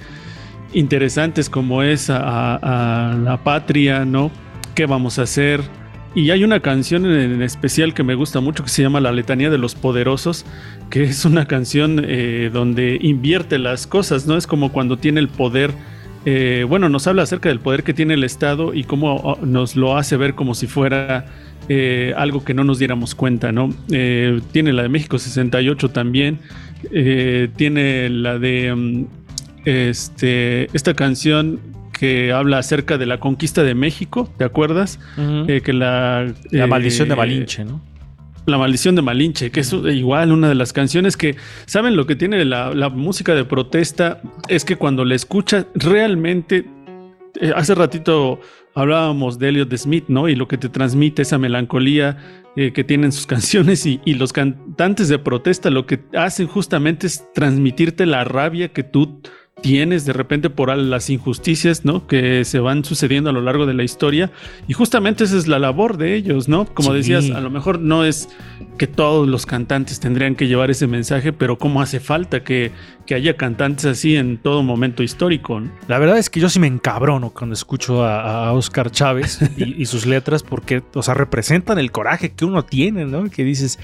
[0.72, 4.30] interesantes como es a, a la patria, ¿no?
[4.74, 5.60] ¿Qué vamos a hacer?
[6.14, 9.50] Y hay una canción en especial que me gusta mucho que se llama La Letanía
[9.50, 10.46] de los Poderosos,
[10.88, 14.36] que es una canción eh, donde invierte las cosas, ¿no?
[14.36, 15.72] Es como cuando tiene el poder,
[16.26, 19.76] eh, bueno, nos habla acerca del poder que tiene el Estado y cómo oh, nos
[19.76, 21.24] lo hace ver como si fuera
[21.68, 23.72] eh, algo que no nos diéramos cuenta, ¿no?
[23.90, 26.40] Eh, tiene la de México 68 también,
[26.92, 29.04] eh, tiene la de mm,
[29.64, 31.60] este, esta canción
[31.98, 34.98] que habla acerca de la conquista de México, ¿te acuerdas?
[35.48, 36.32] Eh, que la...
[36.50, 37.80] La eh, maldición de Malinche, ¿no?
[38.46, 41.36] La maldición de Malinche, que es igual una de las canciones que,
[41.66, 44.20] ¿saben lo que tiene la, la música de protesta?
[44.48, 46.64] Es que cuando la escuchas realmente,
[47.40, 48.40] eh, hace ratito
[48.74, 50.28] hablábamos de Elliot Smith, ¿no?
[50.28, 52.18] Y lo que te transmite esa melancolía
[52.54, 57.08] eh, que tienen sus canciones y, y los cantantes de protesta lo que hacen justamente
[57.08, 59.22] es transmitirte la rabia que tú
[59.62, 62.06] tienes de repente por las injusticias, ¿no?
[62.06, 64.30] Que se van sucediendo a lo largo de la historia.
[64.68, 66.66] Y justamente esa es la labor de ellos, ¿no?
[66.66, 66.96] Como Sí.
[66.98, 68.28] decías, a lo mejor no es
[68.76, 72.70] que todos los cantantes tendrían que llevar ese mensaje, pero cómo hace falta que,
[73.06, 75.70] que haya cantantes así en todo momento histórico, ¿no?
[75.88, 79.80] La verdad es que yo sí me encabrono cuando escucho a, a Oscar Chávez y,
[79.80, 83.30] y sus letras porque, o sea, representan el coraje que uno tiene, ¿no?
[83.30, 83.78] Que dices,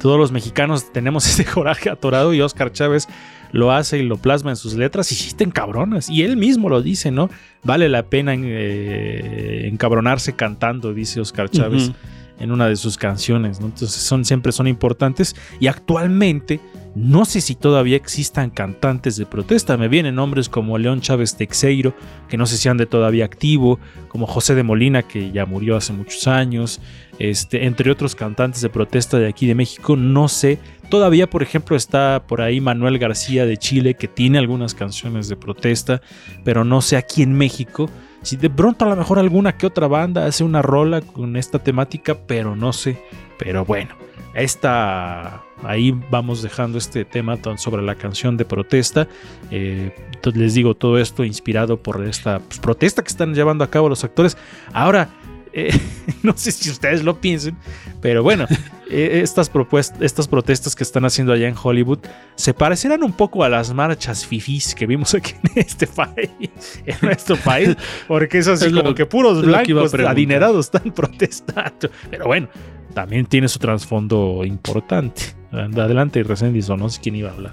[0.00, 3.08] todos los mexicanos tenemos ese coraje atorado y Oscar Chávez
[3.52, 6.10] lo hace y lo plasma en sus letras y sí te encabronas.
[6.10, 7.30] Y él mismo lo dice, ¿no?
[7.62, 11.92] Vale la pena eh, encabronarse cantando, dice Oscar Chávez.
[12.38, 13.66] En una de sus canciones, ¿no?
[13.68, 16.60] Entonces son, siempre son importantes y actualmente
[16.96, 19.76] no sé si todavía existan cantantes de protesta.
[19.76, 21.92] Me vienen nombres como León Chávez Texeiro,
[22.26, 23.78] que no sé si ande todavía activo,
[24.08, 26.80] como José de Molina, que ya murió hace muchos años,
[27.18, 29.94] este, entre otros cantantes de protesta de aquí de México.
[29.94, 30.58] No sé.
[30.88, 35.36] Todavía, por ejemplo, está por ahí Manuel García de Chile, que tiene algunas canciones de
[35.36, 36.00] protesta,
[36.44, 37.90] pero no sé aquí en México.
[38.22, 41.58] Si de pronto a lo mejor alguna que otra banda hace una rola con esta
[41.58, 42.98] temática, pero no sé.
[43.38, 43.94] Pero bueno,
[44.34, 49.08] esta, ahí vamos dejando este tema sobre la canción de protesta.
[49.50, 53.70] Eh, entonces les digo todo esto inspirado por esta pues, protesta que están llevando a
[53.70, 54.36] cabo los actores.
[54.72, 55.10] Ahora,
[55.52, 55.70] eh,
[56.22, 57.56] no sé si ustedes lo piensen,
[58.02, 58.46] pero bueno,
[58.90, 62.00] eh, estas, propuestas, estas protestas que están haciendo allá en Hollywood
[62.34, 66.50] se parecerán un poco a las marchas fifís que vimos aquí en este país,
[66.84, 67.74] en nuestro país,
[68.06, 70.06] porque es así Es como que puros lo que blancos preguntar.
[70.12, 71.88] adinerados están protestando.
[72.10, 72.48] Pero bueno,
[72.92, 75.22] también tiene su trasfondo importante.
[75.56, 77.52] Adelante, Resendiz, o no sé quién iba a hablar.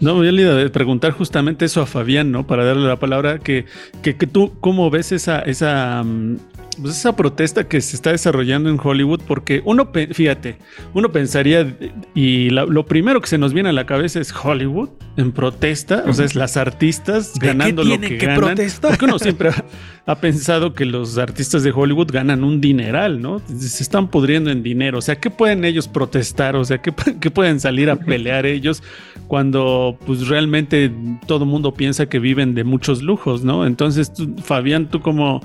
[0.00, 2.46] No, yo le iba a preguntar justamente eso a Fabián, ¿no?
[2.46, 3.64] Para darle la palabra, que,
[4.02, 6.36] que, que tú, ¿cómo ves esa, esa, mm,
[6.80, 9.20] pues esa protesta que se está desarrollando en Hollywood?
[9.26, 10.56] Porque uno, fíjate,
[10.92, 11.76] uno pensaría,
[12.14, 16.04] y la- lo primero que se nos viene a la cabeza es Hollywood en protesta,
[16.06, 18.36] o sea, es las artistas ¿De qué ganando lo que, que ganan.
[18.40, 18.90] protestar?
[18.90, 19.64] Porque uno siempre ha,
[20.06, 23.40] ha pensado que los artistas de Hollywood ganan un dineral, ¿no?
[23.46, 26.56] Se están pudriendo en dinero, o sea, ¿qué pueden ellos protestar?
[26.56, 28.82] O sea, ¿qué, pu- qué pueden salir a pelear ellos?
[29.26, 30.92] cuando pues realmente
[31.26, 33.66] todo mundo piensa que viven de muchos lujos, ¿no?
[33.66, 35.40] Entonces, tú, Fabián, tú como...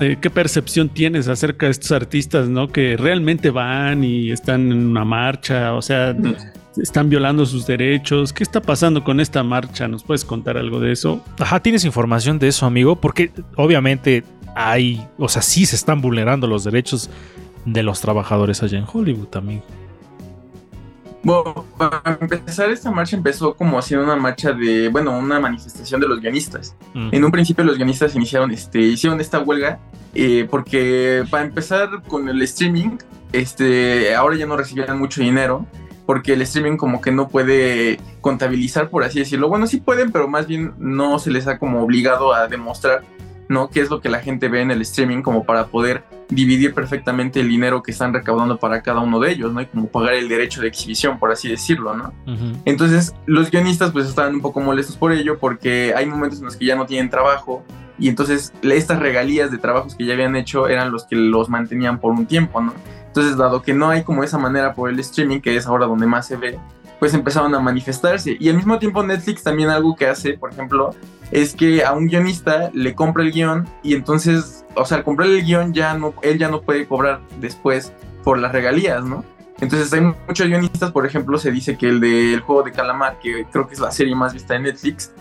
[0.00, 2.68] eh, ¿Qué percepción tienes acerca de estos artistas, no?
[2.68, 6.14] Que realmente van y están en una marcha, o sea,
[6.76, 8.32] están violando sus derechos.
[8.32, 9.88] ¿Qué está pasando con esta marcha?
[9.88, 11.24] ¿Nos puedes contar algo de eso?
[11.38, 12.96] Ajá, ¿tienes información de eso, amigo?
[13.00, 14.24] Porque obviamente
[14.54, 17.10] hay, o sea, sí se están vulnerando los derechos
[17.64, 19.62] de los trabajadores allá en Hollywood también.
[21.26, 26.06] Bueno, para empezar, esta marcha empezó como siendo una marcha de, bueno, una manifestación de
[26.06, 26.76] los guionistas.
[26.94, 27.08] Mm.
[27.10, 29.80] En un principio los guionistas iniciaron, este, hicieron esta huelga
[30.14, 32.98] eh, porque para empezar con el streaming,
[33.32, 35.66] este, ahora ya no recibían mucho dinero
[36.06, 39.48] porque el streaming como que no puede contabilizar, por así decirlo.
[39.48, 43.02] Bueno, sí pueden, pero más bien no se les ha como obligado a demostrar,
[43.48, 43.70] ¿no?
[43.70, 47.40] Qué es lo que la gente ve en el streaming como para poder dividir perfectamente
[47.40, 49.60] el dinero que están recaudando para cada uno de ellos, ¿no?
[49.60, 52.12] Y como pagar el derecho de exhibición, por así decirlo, ¿no?
[52.64, 56.56] Entonces, los guionistas pues estaban un poco molestos por ello porque hay momentos en los
[56.56, 57.64] que ya no tienen trabajo
[57.98, 61.98] y entonces estas regalías de trabajos que ya habían hecho eran los que los mantenían
[62.00, 62.74] por un tiempo, ¿no?
[63.06, 66.06] Entonces, dado que no hay como esa manera por el streaming, que es ahora donde
[66.06, 66.58] más se ve,
[66.98, 68.36] pues empezaron a manifestarse.
[68.38, 70.94] Y al mismo tiempo Netflix también algo que hace, por ejemplo,
[71.30, 75.28] es que a un guionista le compra el guion y entonces, o sea, al comprar
[75.28, 79.24] el guion ya no, él ya no puede cobrar después por las regalías, ¿no?
[79.60, 83.46] Entonces hay muchos guionistas, por ejemplo, se dice que el del juego de calamar, que
[83.50, 85.12] creo que es la serie más vista de Netflix,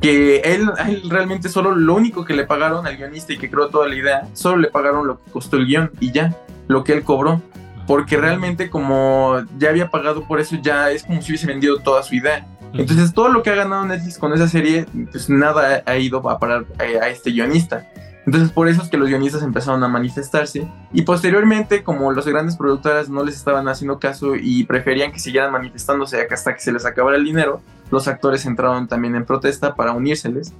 [0.00, 3.68] que él, él realmente solo lo único que le pagaron al guionista y que creó
[3.68, 6.36] toda la idea, solo le pagaron lo que costó el guion y ya,
[6.66, 7.40] lo que él cobró.
[7.86, 12.02] Porque realmente como ya había pagado por eso, ya es como si hubiese vendido toda
[12.02, 12.46] su idea.
[12.74, 16.38] Entonces todo lo que ha ganado Netflix con esa serie, pues nada ha ido a
[16.38, 17.86] parar a, a este guionista.
[18.26, 22.56] Entonces por eso es que los guionistas empezaron a manifestarse y posteriormente como las grandes
[22.56, 26.86] productoras no les estaban haciendo caso y preferían que siguieran manifestándose hasta que se les
[26.86, 27.60] acabara el dinero,
[27.90, 30.54] los actores entraron también en protesta para unírseles.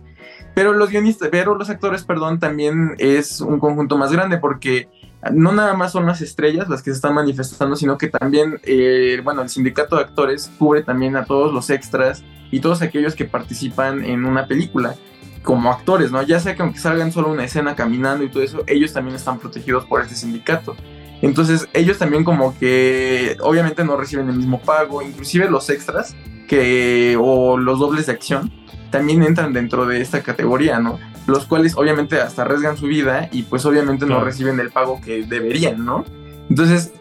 [0.54, 4.88] Pero los guionistas, pero los actores, perdón, también es un conjunto más grande porque
[5.32, 9.20] no nada más son las estrellas las que se están manifestando, sino que también, eh,
[9.24, 13.24] bueno, el sindicato de actores cubre también a todos los extras y todos aquellos que
[13.24, 14.94] participan en una película.
[15.42, 16.22] como actores, ¿no?
[16.22, 19.38] Ya sea que aunque salgan solo una escena caminando y todo eso, ellos también están
[19.38, 20.74] protegidos por este sindicato.
[21.20, 26.16] Entonces ellos también como que obviamente no reciben el mismo pago, inclusive los extras
[26.48, 28.50] que o los dobles de acción
[28.90, 30.98] también entran dentro de esta categoría, ¿no?
[31.26, 34.24] Los cuales obviamente hasta arriesgan su vida y pues obviamente no Claro.
[34.26, 36.04] reciben el pago que deberían, ¿no?
[36.50, 36.92] Entonces,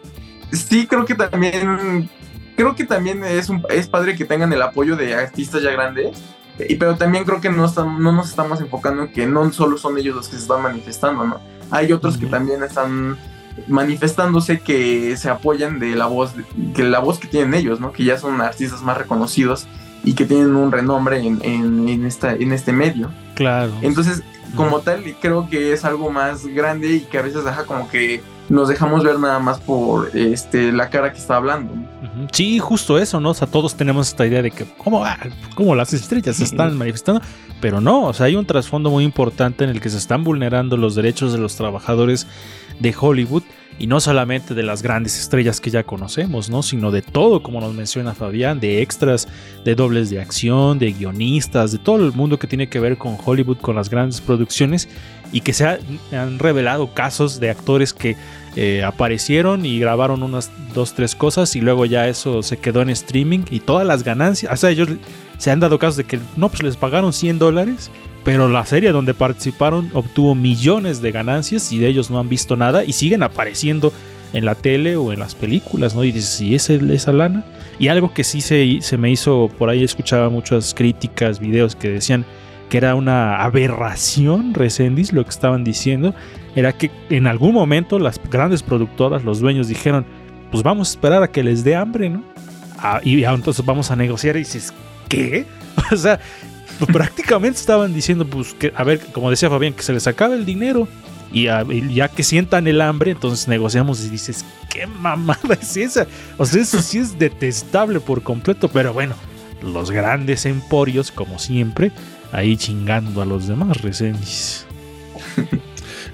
[0.52, 2.08] sí creo que también
[2.56, 6.16] creo que también es un, es padre que tengan el apoyo de artistas ya grandes.
[6.68, 9.76] Y, pero también creo que no, estamos, no nos estamos enfocando en que no solo
[9.76, 11.40] son ellos los que se están manifestando, ¿no?
[11.70, 12.30] Hay otros que Ujú.
[12.34, 13.18] también están
[13.68, 16.32] manifestándose que se apoyan de la voz,
[16.74, 17.92] que la voz que tienen ellos, ¿no?
[17.92, 19.66] Que ya son artistas más reconocidos
[20.04, 23.10] y que tienen un renombre en, en, en esta, en este medio.
[23.34, 23.72] Claro.
[23.82, 24.22] Entonces,
[24.54, 28.22] como tal, creo que es algo más grande y que a veces deja como que
[28.48, 31.72] nos dejamos ver nada más por este, la cara que está hablando.
[32.30, 33.30] Sí, justo eso, ¿no?
[33.30, 35.18] O sea, todos tenemos esta idea de que, ¿cómo, ah,
[35.54, 37.22] cómo las estrellas se están manifestando?
[37.60, 40.76] Pero no, o sea, hay un trasfondo muy importante en el que se están vulnerando
[40.76, 42.26] los derechos de los trabajadores
[42.80, 43.42] de Hollywood
[43.78, 46.62] y no solamente de las grandes estrellas que ya conocemos, ¿no?
[46.62, 49.26] Sino de todo, como nos menciona Fabián, de extras,
[49.64, 53.16] de dobles de acción, de guionistas, de todo el mundo que tiene que ver con
[53.22, 54.88] Hollywood, con las grandes producciones
[55.32, 55.78] y que se ha-
[56.12, 58.16] han revelado casos de actores que
[58.56, 62.90] eh, aparecieron y grabaron unas dos, tres cosas y luego ya eso se quedó en
[62.90, 64.88] streaming y todas las ganancias, o sea, ellos
[65.38, 67.90] se han dado casos de que no, pues les pagaron 100 dólares,
[68.24, 72.56] pero la serie donde participaron obtuvo millones de ganancias y de ellos no han visto
[72.56, 73.92] nada y siguen apareciendo
[74.32, 76.02] en la tele o en las películas, ¿no?
[76.02, 77.44] Y dices, ¿y esa, esa lana?
[77.78, 81.90] Y algo que sí se, se me hizo, por ahí escuchaba muchas críticas, videos que
[81.90, 82.24] decían
[82.68, 86.14] que era una aberración, Resendis, lo que estaban diciendo,
[86.56, 90.04] era que en algún momento las grandes productoras, los dueños dijeron,
[90.50, 92.24] pues vamos a esperar a que les dé hambre, ¿no?
[92.78, 94.72] Ah, y entonces vamos a negociar y dices,
[95.08, 95.46] ¿qué?
[95.92, 96.18] O sea,
[96.78, 100.36] pues, prácticamente estaban diciendo, pues, que, a ver, como decía Fabián, que se les acabe
[100.36, 100.88] el dinero
[101.32, 106.06] y, ya que sientan el hambre, entonces negociamos y dices, ¿qué mamada es esa?
[106.38, 109.14] O sea, eso sí es detestable por completo, pero bueno,
[109.62, 111.90] los grandes emporios, como siempre,
[112.32, 114.66] ahí chingando a los demás, Resendiz.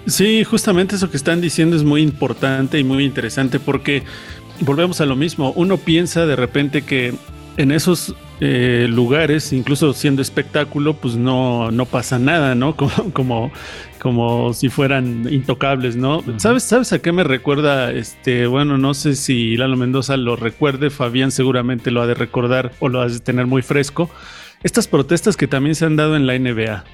[0.06, 4.02] Sí, justamente eso que están diciendo es muy importante y muy interesante porque
[4.60, 5.52] volvemos a lo mismo.
[5.56, 7.14] Uno piensa de repente que
[7.56, 12.74] en esos eh, lugares, incluso siendo espectáculo, pues no, no pasa nada, ¿no?
[12.80, 13.52] Como, como,
[13.98, 16.24] como si fueran intocables, ¿no?
[16.38, 17.92] ¿Sabes, ¿Sabes a qué me recuerda?
[17.92, 22.72] Este, bueno, no sé si Lalo Mendoza lo recuerde, Fabián seguramente lo ha de recordar
[22.80, 24.08] o lo ha de tener muy fresco.
[24.62, 26.84] Estas protestas que también se han dado en la NBA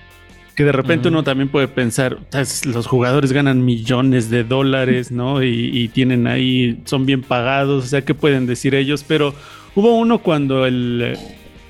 [0.56, 5.42] que de repente uno también puede pensar, "Tas, los jugadores ganan millones de dólares, ¿no?
[5.42, 9.04] Y, y tienen ahí, son bien pagados, o sea, ¿qué pueden decir ellos?
[9.06, 9.34] Pero
[9.76, 11.16] hubo uno cuando el,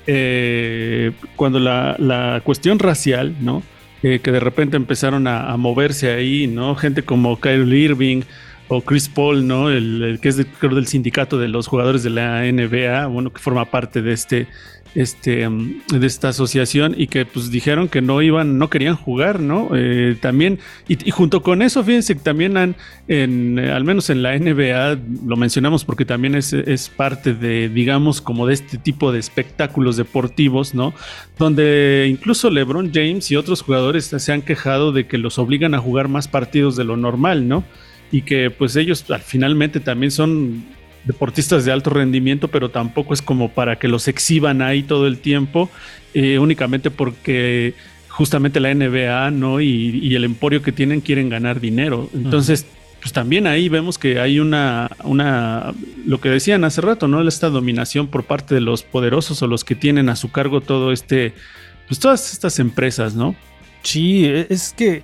[0.07, 3.61] eh, cuando la, la cuestión racial, ¿no?
[4.03, 6.75] Eh, que de repente empezaron a, moverse ahí, ¿no?
[6.75, 8.21] Gente como Kyrie Irving
[8.69, 9.69] o Chris Paul, ¿no?
[9.69, 13.31] El, el que es de- creo del sindicato de los jugadores de la NBA, bueno,
[13.33, 14.47] que forma parte de este,
[14.97, 19.39] este, um, de esta asociación y que pues dijeron que no iban, no querían jugar,
[19.39, 19.69] ¿no?
[19.75, 22.75] Eh, también, y, junto con eso, fíjense que también han,
[23.07, 28.21] en, eh, al menos en la NBA, lo mencionamos porque también es, parte de, digamos,
[28.21, 30.95] como de este tipo de espectáculos deportivos, ¿no?
[31.37, 35.79] Donde incluso LeBron James y otros jugadores se han quejado de que los obligan a
[35.79, 37.63] jugar más partidos de lo normal, ¿no?
[38.11, 40.65] Y que pues ellos al- finalmente también son
[41.07, 45.19] deportistas de alto rendimiento, pero tampoco es como para que los exhiban ahí todo el
[45.19, 45.69] tiempo,
[46.13, 47.73] eh, únicamente porque
[48.09, 49.61] justamente la NBA, ¿no?
[49.61, 52.09] Y, y el emporio que tienen quieren ganar dinero.
[52.13, 52.65] Entonces,
[52.99, 55.73] pues también ahí vemos que hay una, una,
[56.05, 57.25] lo que decían hace rato, ¿no?
[57.27, 60.91] Esta dominación por parte de los poderosos o los que tienen a su cargo todo
[60.91, 61.33] este,
[61.87, 63.35] pues todas estas empresas, ¿no?
[63.83, 65.03] Sí, e- es que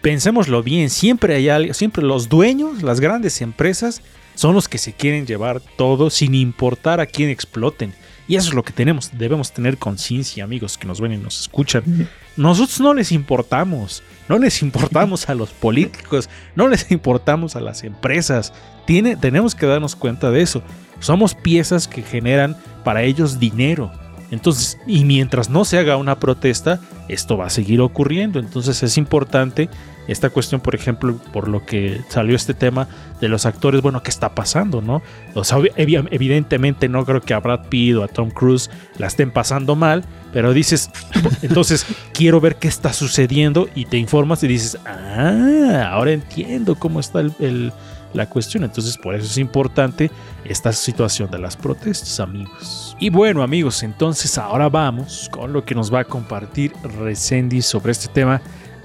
[0.00, 4.02] pensémoslo bien, siempre hay algo, siempre los dueños, las grandes empresas,
[4.36, 7.92] son los que se quieren llevar todo sin importar a quién exploten.
[8.28, 11.40] Y eso es lo que tenemos, debemos tener conciencia, amigos que nos ven y nos
[11.40, 12.08] escuchan.
[12.36, 17.82] Nosotros no les importamos, no les importamos a los políticos, no les importamos a las
[17.84, 18.52] empresas.
[18.84, 20.62] Tiene, tenemos que darnos cuenta de eso.
[21.00, 23.92] Somos piezas que generan para ellos dinero.
[24.30, 28.40] Entonces, y mientras no se haga una protesta, esto va a seguir ocurriendo.
[28.40, 29.70] Entonces es importante
[30.08, 32.88] esta cuestión, por ejemplo, por lo que salió este tema
[33.20, 35.02] de los actores, bueno, ¿qué está pasando, no?
[35.34, 39.30] O sea, evidentemente no creo que a Brad Pitt o a Tom Cruise la estén
[39.30, 40.90] pasando mal, pero dices,
[41.42, 47.00] entonces quiero ver qué está sucediendo y te informas y dices, ah, ahora entiendo cómo
[47.00, 47.72] está el, el-
[48.12, 48.64] la cuestión.
[48.64, 50.10] Entonces por eso es importante
[50.44, 52.96] esta situación de las protestas, amigos.
[52.98, 57.92] Y bueno, amigos, entonces ahora vamos con lo que nos va a compartir Resendi sobre
[57.92, 58.40] este tema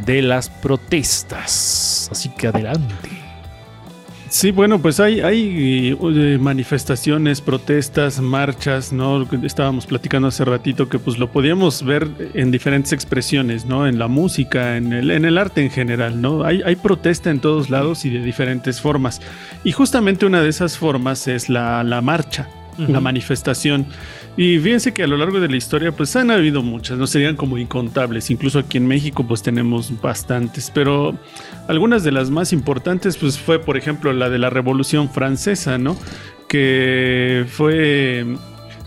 [0.06, 2.10] de las protestas.
[2.12, 3.22] Así que adelante.
[4.32, 9.28] Sí, bueno, pues hay, hay eh, manifestaciones, protestas, marchas, ¿no?
[9.44, 13.88] Estábamos platicando hace ratito que pues lo podíamos ver en diferentes expresiones, ¿no?
[13.88, 16.46] En la música, en el, en el arte en general, ¿no?
[16.46, 19.22] Hay, hay protesta en todos lados y de diferentes formas.
[19.66, 22.48] Y justamente una de esas formas es la, la marcha,
[22.90, 23.86] la manifestación.
[24.38, 27.36] Y fíjense que a lo largo de la historia pues han habido muchas, no serían
[27.36, 31.18] como incontables, incluso aquí en México pues tenemos bastantes, pero
[31.68, 35.98] algunas de las más importantes pues fue por ejemplo la de la Revolución Francesa, ¿no?
[36.48, 38.26] Que fue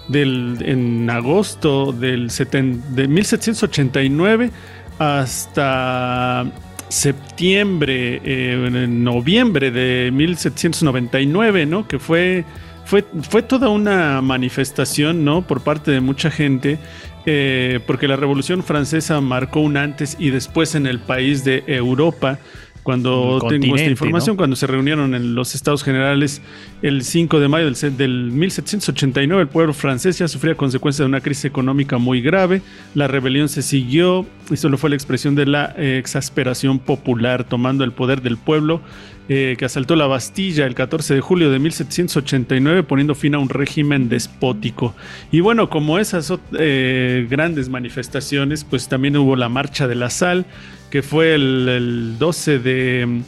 [0.08, 4.50] del, en agosto del seten- de 1789
[4.98, 6.44] hasta
[6.88, 11.88] septiembre, eh, en noviembre de 1799, ¿no?
[11.88, 12.44] Que fue,
[12.84, 15.46] fue, fue toda una manifestación, ¿no?
[15.46, 16.78] Por parte de mucha gente,
[17.26, 22.38] eh, porque la Revolución Francesa marcó un antes y después en el país de Europa.
[22.84, 24.36] Cuando tengo esta información, ¿no?
[24.36, 26.42] cuando se reunieron en los Estados Generales
[26.82, 31.22] el 5 de mayo del, del 1789, el pueblo francés ya sufría consecuencias de una
[31.22, 32.60] crisis económica muy grave.
[32.94, 37.84] La rebelión se siguió y solo fue la expresión de la eh, exasperación popular, tomando
[37.84, 38.82] el poder del pueblo
[39.26, 43.48] eh, que asaltó la Bastilla el 14 de julio de 1789, poniendo fin a un
[43.48, 44.94] régimen despótico.
[45.32, 50.44] Y bueno, como esas eh, grandes manifestaciones, pues también hubo la Marcha de la Sal,
[50.94, 53.22] que fue el, el 12 de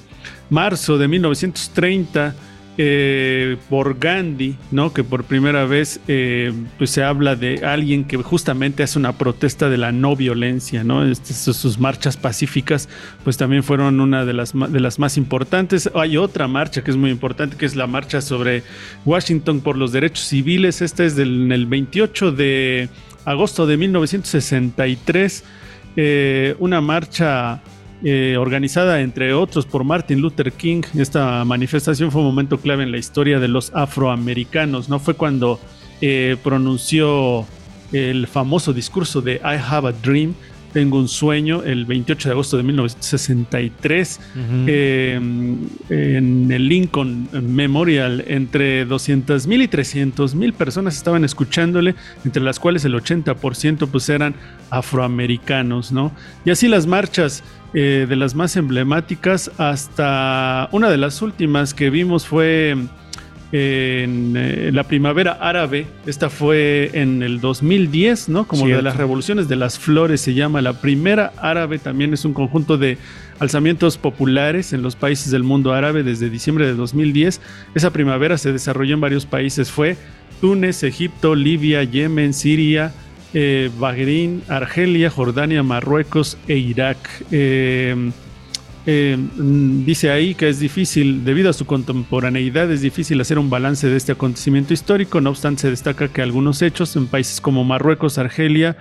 [0.51, 2.37] marzo de 1930
[2.79, 4.93] eh, por Gandhi, ¿no?
[4.93, 9.69] Que por primera vez eh, pues se habla de alguien que justamente hace una protesta
[9.69, 11.05] de la no violencia, ¿no?
[11.05, 12.89] Este- sus, marchas pacíficas
[13.25, 15.91] pues también fueron una de las, de las más importantes.
[15.97, 18.63] Hay otra marcha que es muy importante, que es la marcha sobre
[19.05, 20.83] Washington por los derechos civiles.
[20.83, 22.91] Esta es del el 28 de
[23.25, 25.43] agosto de 1963
[25.97, 27.63] eh, una marcha
[28.05, 30.83] eh, organizada entre otros por Martin Luther King.
[30.95, 34.99] Esta manifestación fue un momento clave en la historia de los afroamericanos, ¿no?
[34.99, 35.59] Fue cuando
[36.01, 37.47] eh, pronunció
[37.93, 40.35] el famoso discurso de I have a dream,
[40.77, 44.21] tengo un sueño, el 28 de agosto de 1963
[44.67, 51.95] eh, en el Lincoln Memorial entre 200 mil y 300 mil personas estaban escuchándole,
[52.27, 54.35] entre las cuales el 80% pues eran
[54.69, 56.13] afroamericanos, ¿no?
[56.45, 61.89] Y así las marchas eh, de las más emblemáticas hasta una de las últimas que
[61.89, 62.77] vimos fue
[63.53, 68.47] en eh, la primavera árabe, esta fue en el 2010, ¿no?
[68.47, 68.83] Como de Cierto.
[68.83, 70.61] las revoluciones de las flores se llama.
[70.63, 72.99] La primera árabe también es un conjunto de
[73.39, 77.41] alzamientos populares en los países del mundo árabe desde diciembre de 2010.
[77.75, 79.97] Esa primavera se desarrolló en varios países, fue
[80.41, 82.93] Túnez, Egipto, Libia, Yemen, Siria,
[83.33, 86.99] eh, Bahrein, Argelia, Jordania, Marruecos e Irak.
[87.31, 88.11] Eh,
[88.87, 93.51] eh, mm, dice ahí que es difícil, debido a su contemporaneidad, es difícil hacer un
[93.51, 95.21] balance de este acontecimiento histórico.
[95.21, 98.77] No obstante, se destaca que algunos hechos en países como Marruecos, Argelia,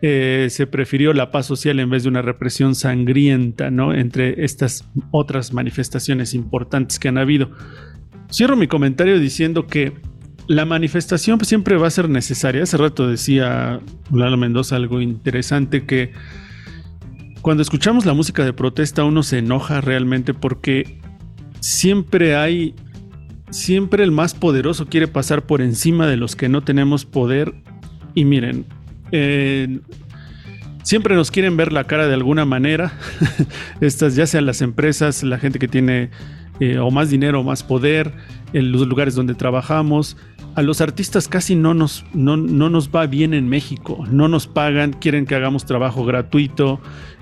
[0.00, 3.94] eh, se prefirió la paz social en vez de una represión sangrienta, ¿no?
[3.94, 7.50] Entre estas otras manifestaciones importantes que han habido.
[8.32, 9.92] Cierro mi comentario diciendo que
[10.48, 12.62] la manifestación siempre va a ser necesaria.
[12.62, 13.80] Hace rato decía
[14.10, 16.12] Lalo Mendoza algo interesante que
[17.42, 20.98] cuando escuchamos la música de protesta uno se enoja realmente porque
[21.58, 22.74] siempre hay,
[23.50, 27.52] siempre el más poderoso quiere pasar por encima de los que no tenemos poder.
[28.14, 28.64] Y miren,
[29.10, 29.80] eh,
[30.84, 32.92] siempre nos quieren ver la cara de alguna manera.
[33.80, 36.10] Estas ya sean las empresas, la gente que tiene
[36.60, 38.12] eh, o más dinero o más poder,
[38.52, 40.16] en los lugares donde trabajamos.
[40.54, 44.46] A los artistas casi no nos, no, no nos va bien en México, no nos
[44.46, 46.78] pagan, quieren que hagamos trabajo gratuito,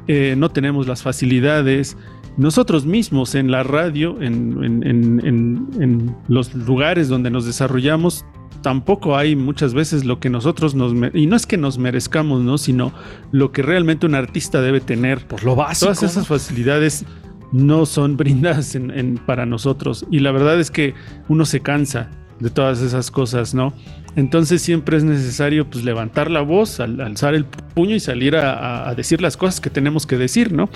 [0.08, 1.96] eh, no tenemos las facilidades.
[2.36, 8.24] Nosotros mismos en la radio, en, en- en- en- los lugares donde nos desarrollamos,
[8.62, 10.92] tampoco hay muchas veces lo que nosotros nos...
[11.14, 12.58] Y no es que nos merezcamos, ¿no?
[12.58, 12.92] Sino
[13.32, 15.26] lo que realmente un artista debe tener.
[15.26, 15.92] Por lo básico.
[15.92, 17.04] Todas esas facilidades
[17.52, 20.06] no son brindadas en- para nosotros.
[20.10, 20.94] Y la verdad es que
[21.28, 23.74] uno se cansa de todas esas cosas, ¿no?
[24.16, 28.92] Entonces siempre es necesario pues levantar la voz, al- alzar el puño y salir a
[28.96, 30.68] decir las cosas que tenemos que decir, ¿no?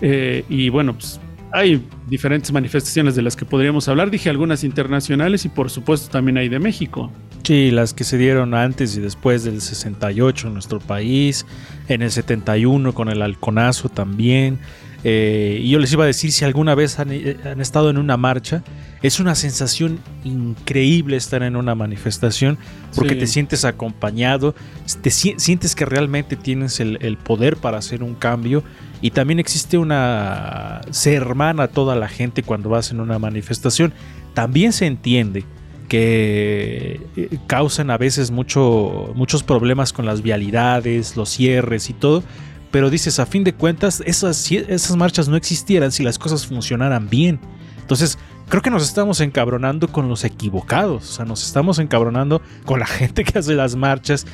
[0.00, 1.20] Eh, y bueno, pues
[1.52, 4.10] hay diferentes manifestaciones de las que podríamos hablar.
[4.10, 7.10] Dije algunas internacionales y por supuesto también hay de México.
[7.42, 11.44] Sí, las que se dieron antes y después del 68 en nuestro país,
[11.88, 14.58] en el 71 con el halconazo también.
[15.02, 17.96] Eh, y yo les iba a decir si alguna vez han, eh, han estado en
[17.98, 18.62] una marcha.
[19.02, 22.58] Es una sensación increíble estar en una manifestación
[22.94, 23.20] porque Sí.
[23.20, 24.54] te sientes acompañado,
[25.00, 28.62] te si- sientes que realmente tienes el, el poder para hacer un cambio
[29.00, 30.82] y también existe una...
[30.90, 33.94] se hermana toda la gente cuando vas en una manifestación.
[34.34, 35.44] También se entiende
[35.88, 42.22] que eh, causan a veces mucho, muchos problemas con las vialidades, los cierres y todo.
[42.70, 47.40] Pero dices, a fin de cuentas, esas, marchas no existieran si las cosas funcionaran bien.
[47.80, 48.18] Entonces,
[48.48, 51.10] creo que nos estamos encabronando con los equivocados.
[51.10, 54.26] O sea, nos estamos encabronando con la gente que hace las marchas,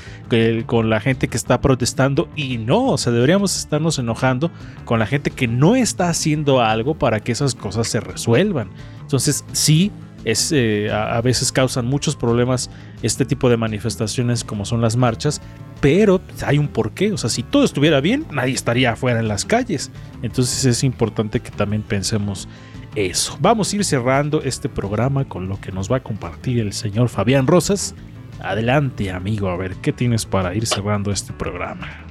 [0.66, 2.28] con la gente que está protestando.
[2.36, 4.50] Y no, o sea, deberíamos estarnos enojando
[4.84, 8.68] con la gente que no está haciendo algo para que esas cosas se resuelvan.
[9.00, 9.90] Entonces, sí,
[10.28, 12.68] eh, a veces causan muchos problemas
[13.00, 15.40] este tipo de manifestaciones como son las marchas,
[15.80, 17.12] pero hay un porqué.
[17.12, 19.90] O sea, si todo estuviera bien, nadie estaría afuera en las calles.
[20.22, 22.48] Entonces es importante que también pensemos
[22.94, 23.36] eso.
[23.40, 27.08] Vamos a ir cerrando este programa con lo que nos va a compartir el señor
[27.08, 27.94] Fabián Rosas.
[28.40, 32.05] Adelante, amigo, a ver, ¿qué tienes para ir cerrando este programa?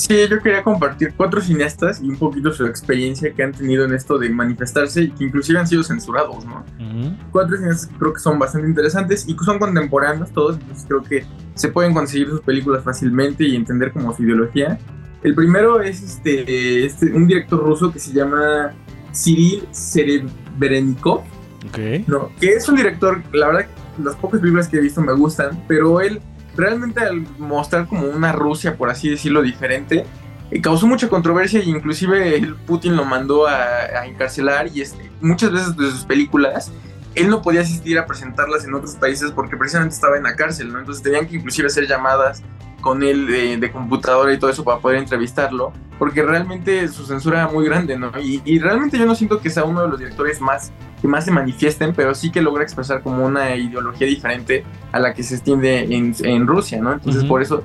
[0.00, 3.92] Sí, yo quería compartir cuatro cineastas y un poquito su experiencia que han tenido en
[3.92, 6.64] esto de manifestarse y que inclusive han sido censurados, ¿no?
[6.78, 7.14] Ujú.
[7.30, 11.02] Cuatro cineastas que creo que son bastante interesantes y que son contemporáneos todos, entonces creo
[11.02, 14.78] que se pueden conseguir sus películas fácilmente y entender como su ideología.
[15.22, 18.72] El primero es este, este un director ruso que se llama
[19.12, 21.24] Cyril Serebrennikov,
[21.68, 22.06] Ok.
[22.06, 22.30] ¿no?
[22.40, 23.66] Que es un director, la verdad,
[24.02, 26.22] las pocas películas que he visto me gustan, pero él
[26.56, 30.04] realmente al mostrar como una Rusia, por así decirlo, diferente,
[30.50, 35.52] eh, causó mucha controversia e inclusive Putin lo mandó a, a encarcelar y este, muchas
[35.52, 36.72] veces de sus películas
[37.14, 40.72] él no podía asistir a presentarlas en otros países porque precisamente estaba en la cárcel,
[40.72, 40.78] ¿no?
[40.78, 42.42] Entonces tenían que inclusive hacer llamadas
[42.80, 47.42] con él de, de computadora y todo eso para poder entrevistarlo, porque realmente su censura
[47.42, 48.10] era muy grande, ¿no?
[48.20, 51.24] Y, y realmente yo no siento que sea uno de los directores más que más
[51.24, 55.36] se manifiesten, pero sí que logra expresar como una ideología diferente a la que se
[55.36, 56.92] extiende en, en Rusia, ¿no?
[56.92, 57.28] Entonces Ujú.
[57.28, 57.64] por eso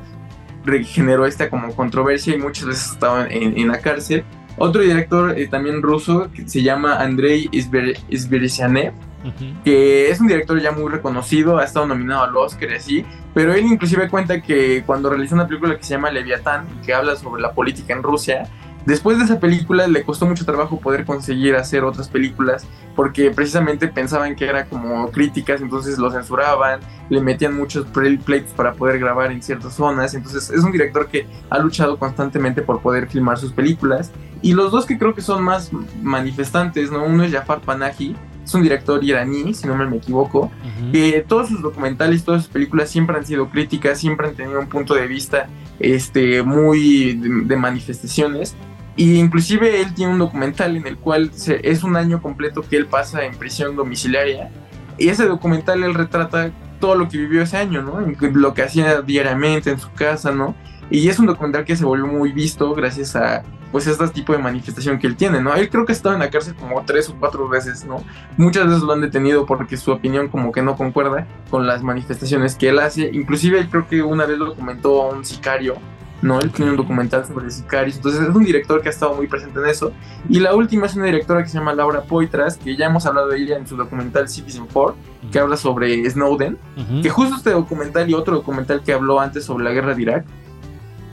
[0.85, 4.23] generó esta como controversia y muchas veces estaba en, en la cárcel.
[4.57, 8.93] Otro director eh, también ruso que se llama Andrei Isber- Isberisianev,
[9.25, 9.63] Ujú.
[9.63, 13.53] que es un director ya muy reconocido, ha estado nominado al Oscar y así, pero
[13.53, 17.41] él inclusive cuenta que cuando realizó una película que se llama Leviatán, que habla sobre
[17.41, 18.47] la política en Rusia,
[18.85, 23.87] después de esa película le costó mucho trabajo poder conseguir hacer otras películas, porque precisamente
[23.87, 26.79] pensaban que era como críticas, entonces lo censuraban,
[27.09, 31.25] le metían muchos pleitos para poder grabar en ciertas zonas, entonces es un director que
[31.49, 34.11] ha luchado constantemente por poder filmar sus películas,
[34.41, 35.71] y los dos que creo que son más
[36.01, 37.03] manifestantes, ¿no?
[37.03, 38.15] Uno es Jafar Panahi,
[38.45, 40.91] es un director iraní, si no me equivoco, Ujú.
[40.93, 44.67] que todos sus documentales, todas sus películas siempre han sido críticas, siempre han tenido un
[44.67, 45.47] punto de vista
[45.79, 48.55] este, muy de, de manifestaciones.
[48.97, 52.77] Y inclusive él tiene un documental en el cual se- es un año completo que
[52.77, 54.49] él pasa en prisión domiciliaria.
[54.97, 57.99] Y ese documental él retrata todo lo que vivió ese año, ¿no?
[58.31, 60.55] Lo que hacía diariamente en su casa, ¿no?
[60.89, 63.43] Y es un documental que se volvió muy visto gracias a
[63.75, 65.53] pues este tipo de manifestación que él tiene, ¿no?
[65.53, 67.97] Él creo que ha estado en la cárcel como tres o cuatro veces, ¿no?
[68.37, 72.55] Muchas veces lo han detenido porque su opinión como que no concuerda con las manifestaciones
[72.55, 73.09] que él hace.
[73.11, 75.75] Inclusive creo que una vez lo comentó a un sicario,
[76.21, 76.39] ¿no?
[76.39, 77.97] Él tiene un documental sobre sicarios.
[77.97, 79.91] Entonces es un director que ha estado muy presente en eso.
[80.29, 83.27] Y la última es una directora que se llama Laura Poitras, que ya hemos hablado
[83.27, 84.95] de ella en su documental Citizen 4,
[85.33, 86.57] que habla sobre Snowden.
[87.01, 90.25] Que justo este documental y otro documental que habló antes sobre la guerra de Irak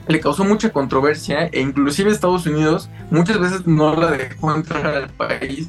[0.08, 5.08] le causó mucha controversia e inclusive Estados Unidos muchas veces no la dejó entrar al
[5.10, 5.68] país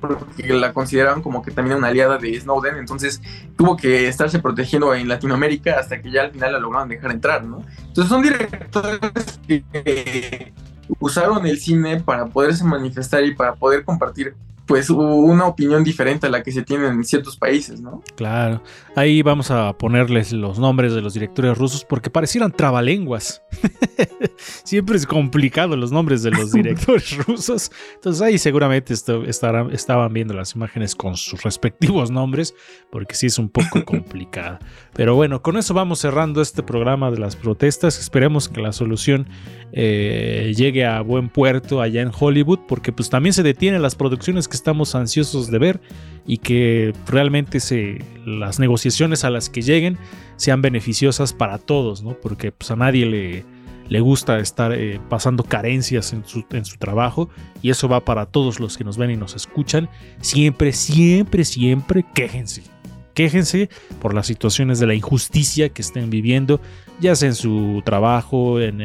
[0.00, 3.20] porque la consideraban como que también una aliada de Snowden, entonces
[3.56, 7.44] tuvo que estarse protegiendo en Latinoamérica hasta que ya al final la lograron dejar entrar,
[7.44, 7.64] ¿no?
[7.88, 10.52] Entonces son directores que
[10.98, 14.34] usaron el cine para poderse manifestar y para poder compartir
[14.70, 18.04] pues una opinión diferente a la que se tiene en ciertos países, ¿no?
[18.14, 18.62] Claro.
[18.94, 23.42] Ahí vamos a ponerles los nombres de los directores rusos porque parecieran trabalenguas.
[24.62, 27.72] Siempre es complicado los nombres de los directores rusos.
[27.96, 32.54] Entonces ahí seguramente esto- estarán, estaban viendo las imágenes con sus respectivos nombres
[32.92, 34.60] porque sí es un poco complicado.
[34.94, 37.98] Pero bueno, con eso vamos cerrando este programa de las protestas.
[37.98, 39.28] Esperemos que la solución
[39.72, 44.48] eh, llegue a buen puerto allá en Hollywood porque pues también se detienen las producciones
[44.48, 45.80] que estamos ansiosos de ver
[46.26, 49.96] y que realmente se, las negociaciones a las que lleguen
[50.36, 52.14] sean beneficiosas para todos, ¿no?
[52.20, 53.44] Porque pues, a nadie le,
[53.88, 57.28] le gusta estar eh, pasando carencias en su, en su trabajo
[57.60, 59.88] y eso va para todos los que nos ven y nos escuchan.
[60.20, 62.62] Siempre, siempre, siempre quéjense.
[63.14, 63.68] Quéjense
[64.00, 66.60] por las situaciones de la injusticia que estén viviendo.
[67.00, 68.78] Ya sea en su trabajo, en,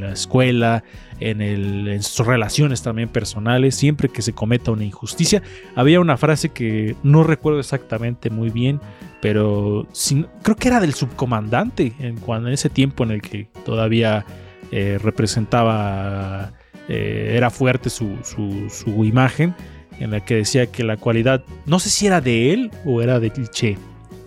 [0.00, 0.82] la escuela,
[1.20, 5.42] en, el- en sus relaciones también personales, siempre que se cometa una injusticia.
[5.76, 8.80] Había una frase que no recuerdo exactamente muy bien,
[9.20, 13.48] pero sin- creo que era del subcomandante en, cuando, en ese tiempo en el que
[13.64, 14.24] todavía
[14.70, 16.52] eh, representaba,
[16.88, 19.54] eh, era fuerte su, su- su imagen,
[20.00, 23.18] en la que decía que la cualidad, no sé si era de él o era
[23.18, 23.76] del Che,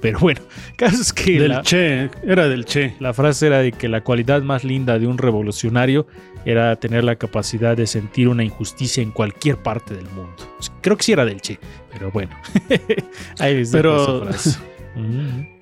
[0.02, 0.42] pero bueno,
[0.76, 2.96] caso es que Del la, Che, era del Che.
[3.00, 6.08] la frase era de que la cualidad más linda de un revolucionario
[6.46, 10.36] era tener la capacidad de sentir una injusticia en cualquier parte del mundo.
[10.82, 11.60] Creo que sí era del Che,
[11.94, 12.32] pero bueno.
[13.40, 14.60] Ahí les Pero- esa frase.
[14.96, 15.62] Mm.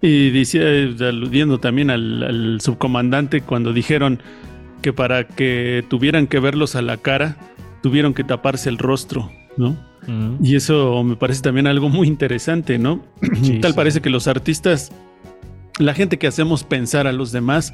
[0.00, 4.22] Y decía, eh, aludiendo también al, al subcomandante, cuando dijeron
[4.80, 7.36] que para que tuvieran que verlos a la cara,
[7.82, 9.76] tuvieron que taparse el rostro, ¿no?
[10.42, 13.02] Y eso me parece también algo muy interesante, ¿no?
[13.42, 13.76] Sí, Tal sí.
[13.76, 14.90] parece que los artistas,
[15.78, 17.72] la gente que hacemos pensar a los demás,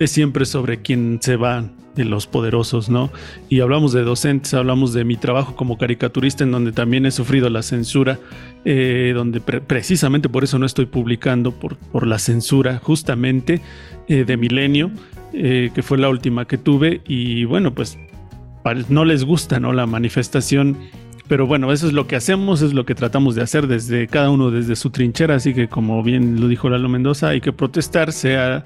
[0.00, 1.64] es siempre sobre quién se va
[1.94, 3.10] de los poderosos, ¿no?
[3.48, 7.48] Y hablamos de docentes, hablamos de mi trabajo como caricaturista, en donde también he sufrido
[7.48, 8.18] la censura,
[8.66, 13.62] eh, donde pre- precisamente por eso no estoy publicando, por, por la censura justamente
[14.08, 14.90] eh, de Milenio,
[15.32, 17.96] eh, que fue la última que tuve, y bueno, pues
[18.90, 19.72] no les gusta, ¿no?
[19.72, 20.76] La manifestación
[21.28, 24.30] pero bueno, eso es lo que hacemos, es lo que tratamos de hacer desde cada
[24.30, 28.12] uno desde su trinchera, así que como bien lo dijo Lalo Mendoza, hay que protestar,
[28.12, 28.64] sea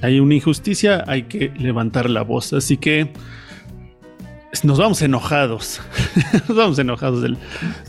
[0.00, 3.12] hay una injusticia, hay que levantar la voz, así que
[4.62, 5.80] nos vamos enojados,
[6.48, 7.36] nos vamos enojados del,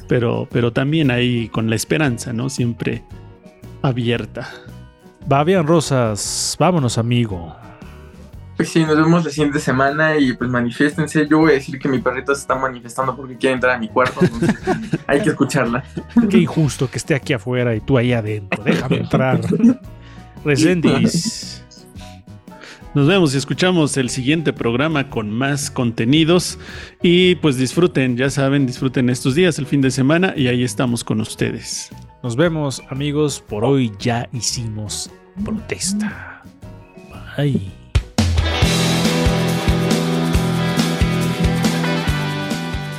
[0.08, 2.50] pero pero también ahí con la esperanza, ¿no?
[2.50, 3.04] Siempre
[3.82, 4.50] abierta.
[5.28, 7.63] Fabián Rosas, vámonos, amigo.
[8.64, 11.28] Pues sí, nos vemos la siguiente semana y pues manifiéstense.
[11.28, 13.90] Yo voy a decir que mi perrito se está manifestando porque quiere entrar a mi
[13.90, 14.56] cuarto, entonces
[15.08, 15.84] hay que escucharla.
[16.30, 18.64] Qué injusto que esté aquí afuera y tú ahí adentro.
[18.64, 19.42] Déjame entrar.
[20.46, 21.62] Resendis.
[22.94, 26.58] Nos vemos y escuchamos el siguiente programa con más contenidos
[27.02, 31.04] y pues disfruten, ya saben, disfruten estos días, el fin de semana y ahí estamos
[31.04, 31.90] con ustedes.
[32.24, 33.44] Nos vemos, amigos.
[33.46, 35.12] Por hoy ya hicimos
[35.44, 36.42] protesta.
[37.36, 37.83] Bye.